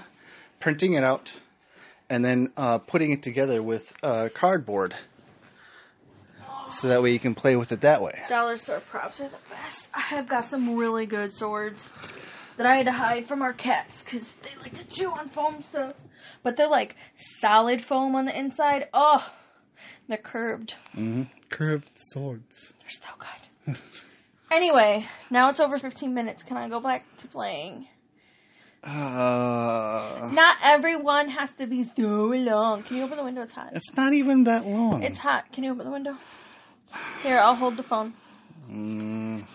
printing 0.60 0.94
it 0.94 1.04
out, 1.04 1.34
and 2.10 2.24
then 2.24 2.52
uh, 2.58 2.80
putting 2.80 3.12
it 3.12 3.24
together 3.24 3.62
with 3.62 3.94
uh, 4.04 4.30
cardboard. 4.34 4.96
So 6.70 6.88
that 6.88 7.02
way 7.04 7.12
you 7.12 7.20
can 7.20 7.36
play 7.36 7.56
with 7.56 7.72
it 7.72 7.82
that 7.82 8.02
way. 8.02 8.20
Dollar 8.28 8.58
store 8.58 8.80
props 8.80 9.22
are 9.22 9.30
the 9.30 9.38
best. 9.50 9.90
I 9.94 10.02
have 10.16 10.28
got 10.28 10.50
some 10.50 10.76
really 10.76 11.06
good 11.06 11.32
swords 11.32 11.90
that 12.58 12.66
I 12.66 12.78
had 12.78 12.86
to 12.86 12.92
hide 12.92 13.28
from 13.28 13.42
our 13.42 13.54
cats 13.54 14.04
because 14.04 14.34
they 14.44 14.60
like 14.62 14.74
to 14.74 14.84
chew 14.86 15.12
on 15.12 15.30
foam 15.30 15.62
stuff. 15.62 15.94
But 16.44 16.58
they're 16.58 16.70
like 16.70 16.96
solid 17.40 17.84
foam 17.84 18.16
on 18.16 18.26
the 18.26 18.38
inside. 18.38 18.88
Oh, 18.94 19.28
they're 20.08 20.18
curved. 20.18 20.76
Mm-hmm. 20.96 21.24
Curved 21.50 21.92
swords. 21.96 22.74
They're 22.80 22.90
so 22.90 23.10
good. 23.18 23.78
anyway, 24.52 25.08
now 25.30 25.50
it's 25.50 25.60
over 25.60 25.78
15 25.78 26.14
minutes. 26.14 26.44
Can 26.44 26.58
I 26.58 26.70
go 26.70 26.80
back 26.80 27.06
to 27.18 27.28
playing? 27.28 27.88
Uh, 28.86 30.30
Not 30.32 30.58
everyone 30.64 31.30
has 31.30 31.54
to 31.56 31.66
be 31.66 31.84
so 31.84 32.28
long. 32.28 32.84
Can 32.84 32.98
you 32.98 33.04
open 33.04 33.18
the 33.18 33.24
window? 33.24 33.42
It's 33.42 33.52
hot. 33.54 33.70
it's 33.74 33.96
not 33.96 34.14
even 34.14 34.44
that 34.44 34.66
long. 34.66 35.02
It's 35.02 35.18
hot. 35.18 35.52
Can 35.52 35.64
you 35.64 35.72
open 35.72 35.86
the 35.86 35.92
window? 35.92 36.16
Here, 37.24 37.40
I'll 37.40 37.56
hold 37.56 37.78
the 37.78 37.84
phone. 37.84 38.14
Mm. 38.72 39.46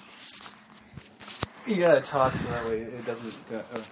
You 1.67 1.77
gotta 1.77 2.01
talk 2.01 2.37
so 2.37 2.49
that 2.49 2.67
way 2.67 2.81
it 2.81 3.07
doesn't. 3.07 3.35
Uh, 3.53 3.63
uh. 3.73 3.83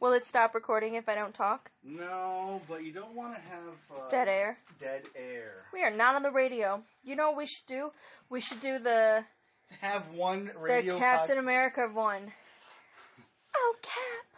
Will 0.00 0.12
it 0.12 0.24
stop 0.24 0.54
recording 0.54 0.94
if 0.94 1.08
I 1.08 1.14
don't 1.14 1.34
talk? 1.34 1.70
No, 1.84 2.60
but 2.68 2.82
you 2.84 2.92
don't 2.92 3.14
want 3.14 3.34
to 3.34 3.40
have 3.42 3.62
uh, 3.90 4.08
Dead 4.08 4.28
air. 4.28 4.58
Dead 4.80 5.02
air. 5.14 5.64
We 5.72 5.82
are 5.82 5.90
not 5.90 6.14
on 6.14 6.22
the 6.22 6.30
radio. 6.30 6.82
You 7.04 7.16
know 7.16 7.28
what 7.28 7.36
we 7.38 7.46
should 7.46 7.66
do? 7.66 7.90
We 8.30 8.40
should 8.40 8.60
do 8.60 8.78
the 8.78 9.24
Have 9.80 10.08
one 10.12 10.50
radio. 10.58 10.94
the. 10.94 11.00
Captain 11.00 11.36
pod- 11.36 11.44
America 11.44 11.88
one. 11.92 12.32
Oh, 13.54 13.74
Cap. 13.82 14.35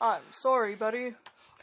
I'm 0.00 0.22
sorry, 0.30 0.74
buddy, 0.74 1.14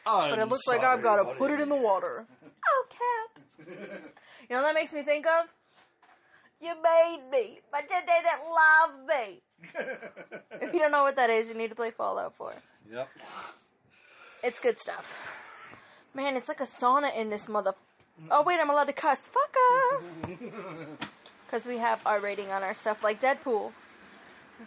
but 0.03 0.39
it 0.39 0.49
looks 0.49 0.67
like 0.67 0.83
I've 0.83 1.01
got 1.01 1.17
to 1.17 1.35
put 1.35 1.51
it 1.51 1.59
in 1.59 1.69
the 1.69 1.75
water. 1.75 2.25
Oh, 2.67 2.85
Cap. 2.89 3.45
You 3.67 4.55
know 4.55 4.61
what 4.61 4.67
that 4.67 4.75
makes 4.75 4.93
me 4.93 5.03
think 5.03 5.25
of? 5.25 5.45
You 6.61 6.73
made 6.81 7.19
me, 7.31 7.59
but 7.71 7.83
you 7.89 7.97
didn't 8.05 8.41
love 8.49 9.07
me. 9.07 9.41
If 10.61 10.73
you 10.73 10.79
don't 10.79 10.91
know 10.91 11.03
what 11.03 11.15
that 11.15 11.29
is, 11.29 11.47
you 11.47 11.55
need 11.55 11.69
to 11.69 11.75
play 11.75 11.91
Fallout 11.91 12.35
4. 12.35 12.53
Yep. 12.91 13.09
It's 14.43 14.59
good 14.59 14.77
stuff. 14.77 15.19
Man, 16.13 16.37
it's 16.37 16.47
like 16.47 16.61
a 16.61 16.65
sauna 16.65 17.15
in 17.15 17.29
this 17.29 17.49
mother. 17.49 17.73
Oh 18.31 18.43
wait, 18.43 18.59
I'm 18.59 18.69
allowed 18.69 18.85
to 18.85 18.93
cuss. 18.93 19.29
Fucker. 19.29 20.37
Because 21.45 21.65
we 21.67 21.77
have 21.77 21.99
our 22.05 22.19
rating 22.19 22.51
on 22.51 22.63
our 22.63 22.73
stuff, 22.73 23.03
like 23.03 23.19
Deadpool. 23.19 23.71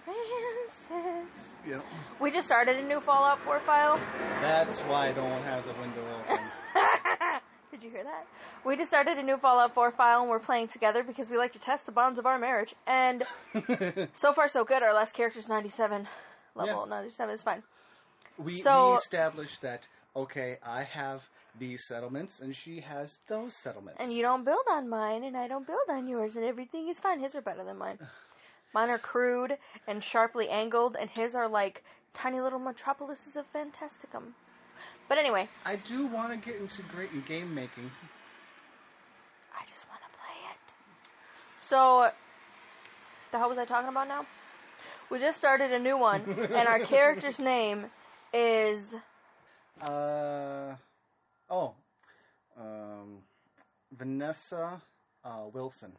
Francis. 0.04 1.48
Yep. 1.68 1.84
We 2.20 2.30
just 2.30 2.46
started 2.46 2.76
a 2.76 2.82
new 2.82 3.00
Fallout 3.00 3.40
4 3.44 3.60
file. 3.60 4.00
That's 4.40 4.80
why 4.80 5.08
I 5.08 5.12
don't 5.12 5.42
have 5.42 5.66
the 5.66 5.74
window 5.74 6.02
open. 6.30 6.42
Did 7.70 7.82
you 7.82 7.90
hear 7.90 8.04
that? 8.04 8.26
We 8.64 8.76
just 8.76 8.90
started 8.90 9.18
a 9.18 9.22
new 9.22 9.36
Fallout 9.36 9.74
4 9.74 9.90
file 9.92 10.22
and 10.22 10.30
we're 10.30 10.38
playing 10.38 10.68
together 10.68 11.02
because 11.02 11.28
we 11.28 11.36
like 11.36 11.52
to 11.52 11.58
test 11.58 11.84
the 11.84 11.92
bonds 11.92 12.18
of 12.18 12.24
our 12.24 12.38
marriage. 12.38 12.74
And 12.86 13.24
so 14.14 14.32
far, 14.32 14.48
so 14.48 14.64
good. 14.64 14.82
Our 14.82 14.94
last 14.94 15.12
character's 15.14 15.46
97. 15.48 16.08
Level 16.54 16.86
Yeah. 16.88 16.96
97 16.96 17.34
is 17.34 17.42
fine. 17.42 17.62
we, 18.38 18.62
So- 18.62 18.92
we 18.92 18.96
established 18.98 19.60
that. 19.62 19.88
Okay, 20.16 20.56
I 20.66 20.82
have 20.84 21.28
these 21.56 21.84
settlements, 21.86 22.40
and 22.40 22.56
she 22.56 22.80
has 22.80 23.18
those 23.28 23.54
settlements. 23.54 24.00
And 24.02 24.12
you 24.12 24.22
don't 24.22 24.44
build 24.44 24.64
on 24.70 24.88
mine, 24.88 25.22
and 25.22 25.36
I 25.36 25.46
don't 25.46 25.66
build 25.66 25.88
on 25.88 26.08
yours, 26.08 26.34
and 26.34 26.44
everything 26.44 26.88
is 26.88 26.98
fine. 26.98 27.20
His 27.20 27.34
are 27.36 27.40
better 27.42 27.62
than 27.62 27.76
mine. 27.76 27.98
Mine 28.74 28.90
are 28.90 28.98
crude 28.98 29.56
and 29.86 30.02
sharply 30.02 30.48
angled, 30.48 30.96
and 31.00 31.10
his 31.10 31.34
are 31.34 31.48
like 31.48 31.82
tiny 32.14 32.40
little 32.40 32.58
metropolises 32.58 33.36
of 33.36 33.50
Fantasticum. 33.52 34.32
But 35.08 35.18
anyway, 35.18 35.48
I 35.64 35.76
do 35.76 36.06
want 36.06 36.30
to 36.30 36.36
get 36.36 36.60
into 36.60 36.82
great 36.82 37.26
game 37.26 37.54
making. 37.54 37.90
I 39.54 39.64
just 39.70 39.88
want 39.88 40.00
to 40.02 40.18
play 40.18 40.36
it. 40.52 40.74
So, 41.60 42.10
the 43.32 43.38
hell 43.38 43.48
was 43.48 43.58
I 43.58 43.64
talking 43.64 43.88
about 43.88 44.06
now? 44.08 44.26
We 45.10 45.18
just 45.18 45.38
started 45.38 45.72
a 45.72 45.78
new 45.78 45.96
one, 45.96 46.22
and 46.52 46.68
our 46.68 46.78
character's 46.94 47.38
name 47.38 47.86
is 48.34 48.82
Uh, 49.80 50.74
oh, 51.48 51.72
um, 52.60 53.18
Vanessa 53.92 54.82
uh, 55.24 55.44
Wilson. 55.52 55.92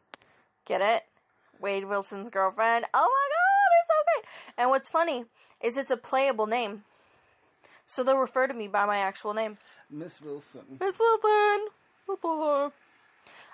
Get 0.66 0.80
it? 0.80 1.02
Wade 1.60 1.84
Wilson's 1.84 2.30
girlfriend. 2.30 2.86
Oh 2.94 2.98
my 2.98 3.28
god, 3.36 3.70
it's 3.78 3.88
so 3.88 3.94
great. 4.06 4.24
And 4.58 4.70
what's 4.70 4.88
funny 4.88 5.24
is 5.60 5.76
it's 5.76 5.90
a 5.90 5.96
playable 5.96 6.46
name. 6.46 6.84
So 7.86 8.02
they'll 8.04 8.16
refer 8.18 8.46
to 8.46 8.54
me 8.54 8.68
by 8.68 8.86
my 8.86 8.98
actual 8.98 9.34
name. 9.34 9.58
Miss 9.90 10.20
Wilson. 10.20 10.62
Miss 10.80 10.94
Wilson. 10.98 11.66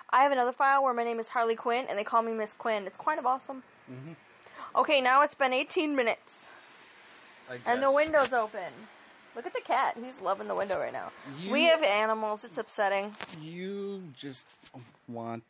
I 0.09 0.23
have 0.23 0.31
another 0.31 0.51
file 0.53 0.83
where 0.83 0.93
my 0.93 1.03
name 1.03 1.19
is 1.19 1.29
Harley 1.29 1.55
Quinn 1.55 1.85
and 1.89 1.97
they 1.97 2.03
call 2.03 2.21
me 2.21 2.31
Miss 2.33 2.53
Quinn. 2.53 2.85
It's 2.87 2.97
kind 2.97 3.19
of 3.19 3.25
awesome. 3.25 3.63
Mhm. 3.91 4.15
Okay, 4.75 5.01
now 5.01 5.21
it's 5.21 5.35
been 5.35 5.53
18 5.53 5.95
minutes 5.95 6.45
and 7.65 7.81
the 7.81 7.91
window's 7.91 8.33
open. 8.33 8.71
Look 9.35 9.45
at 9.45 9.53
the 9.53 9.61
cat. 9.61 9.97
He's 10.03 10.19
loving 10.21 10.47
the 10.47 10.55
window 10.55 10.79
right 10.79 10.93
now. 10.93 11.11
You, 11.37 11.51
We 11.51 11.65
have 11.65 11.83
animals. 11.83 12.43
It's 12.43 12.57
upsetting. 12.57 13.15
You 13.39 14.01
just 14.17 14.45
want 15.07 15.43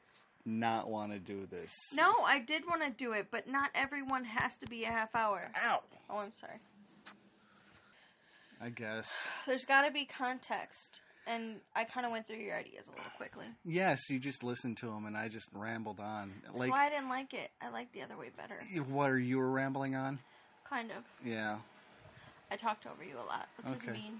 not 0.47 0.89
want 0.89 1.11
to 1.11 1.19
do 1.19 1.45
this. 1.45 1.71
No, 1.93 2.11
I 2.25 2.39
did 2.39 2.63
want 2.65 2.81
to 2.83 2.89
do 2.89 3.11
it, 3.11 3.27
but 3.29 3.47
not 3.47 3.69
everyone 3.75 4.23
has 4.23 4.55
to 4.61 4.65
be 4.67 4.85
a 4.85 4.87
half 4.87 5.13
hour. 5.13 5.51
Ow. 5.63 5.79
Oh, 6.09 6.17
I'm 6.17 6.31
sorry. 6.39 6.59
I 8.61 8.69
guess. 8.69 9.07
There's 9.45 9.65
got 9.65 9.83
to 9.85 9.91
be 9.91 10.05
context, 10.05 10.99
and 11.27 11.57
I 11.75 11.83
kind 11.83 12.05
of 12.05 12.11
went 12.11 12.25
through 12.27 12.37
your 12.37 12.55
ideas 12.55 12.85
a 12.87 12.91
little 12.91 13.11
quickly. 13.17 13.45
Yes, 13.65 14.09
you 14.09 14.19
just 14.19 14.43
listened 14.43 14.77
to 14.77 14.87
them, 14.87 15.05
and 15.05 15.15
I 15.15 15.27
just 15.27 15.49
rambled 15.53 15.99
on. 15.99 16.31
That's 16.43 16.55
Like, 16.57 16.71
why 16.71 16.87
I 16.87 16.89
didn't 16.89 17.09
like 17.09 17.33
it. 17.33 17.51
I 17.61 17.69
like 17.69 17.91
the 17.93 18.01
other 18.01 18.17
way 18.17 18.31
better. 18.35 18.59
what 18.89 19.09
are 19.11 19.19
you 19.19 19.37
were 19.37 19.51
rambling 19.51 19.95
on? 19.95 20.19
Kind 20.67 20.91
of. 20.91 21.03
Yeah. 21.23 21.57
I 22.49 22.55
talked 22.55 22.87
over 22.87 23.03
you 23.03 23.15
a 23.17 23.27
lot, 23.27 23.47
which 23.57 23.67
Okay. 23.75 23.87
is 23.89 23.93
mean. 23.93 24.19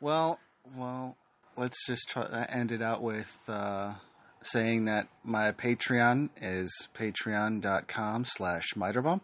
Well, 0.00 0.38
well, 0.76 1.16
let's 1.56 1.86
just 1.86 2.08
try 2.08 2.22
uh, 2.24 2.44
end 2.48 2.70
it 2.72 2.82
out 2.82 3.00
with 3.00 3.34
uh, 3.48 3.94
saying 4.44 4.84
that 4.84 5.08
my 5.24 5.52
Patreon 5.52 6.28
is 6.40 6.70
patreon.com 6.94 8.24
slash 8.24 8.74
miterbump. 8.76 9.22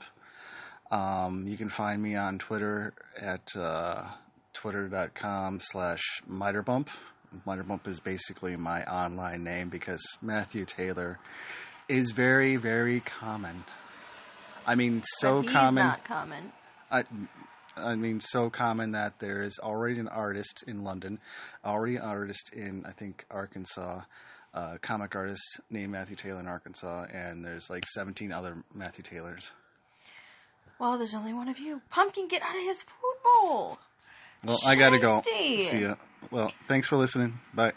Um, 0.90 1.46
you 1.46 1.56
can 1.56 1.68
find 1.68 2.02
me 2.02 2.16
on 2.16 2.38
Twitter 2.38 2.94
at 3.20 3.54
uh, 3.54 4.08
twitter.com 4.54 5.60
slash 5.60 6.02
miterbump. 6.28 6.88
Miterbump 7.46 7.86
is 7.86 8.00
basically 8.00 8.56
my 8.56 8.82
online 8.84 9.44
name 9.44 9.68
because 9.68 10.02
Matthew 10.20 10.64
Taylor 10.64 11.18
is 11.88 12.10
very, 12.10 12.56
very 12.56 13.00
common. 13.00 13.62
I 14.66 14.74
mean, 14.74 15.02
so 15.18 15.42
common. 15.42 15.84
not 15.84 16.04
common. 16.04 16.52
I, 16.90 17.04
I 17.76 17.94
mean, 17.94 18.20
so 18.20 18.50
common 18.50 18.92
that 18.92 19.18
there 19.20 19.42
is 19.42 19.58
already 19.62 20.00
an 20.00 20.08
artist 20.08 20.64
in 20.66 20.82
London, 20.82 21.20
already 21.64 21.96
an 21.96 22.02
artist 22.02 22.52
in, 22.52 22.84
I 22.84 22.92
think, 22.92 23.24
Arkansas, 23.30 24.00
uh, 24.54 24.76
comic 24.82 25.14
artist 25.14 25.60
named 25.70 25.92
Matthew 25.92 26.16
Taylor 26.16 26.40
in 26.40 26.46
Arkansas, 26.46 27.06
and 27.12 27.44
there's 27.44 27.70
like 27.70 27.86
17 27.86 28.32
other 28.32 28.62
Matthew 28.74 29.04
Taylors. 29.04 29.50
Well, 30.78 30.96
there's 30.98 31.14
only 31.14 31.32
one 31.32 31.48
of 31.48 31.58
you. 31.58 31.82
Pumpkin, 31.90 32.26
get 32.28 32.42
out 32.42 32.56
of 32.56 32.62
his 32.64 32.78
food 32.82 33.16
bowl. 33.22 33.78
Well, 34.44 34.58
I 34.64 34.74
gotta 34.76 34.98
go. 34.98 35.22
See 35.24 35.68
ya. 35.80 35.96
Well, 36.30 36.52
thanks 36.68 36.88
for 36.88 36.96
listening. 36.96 37.38
Bye. 37.54 37.68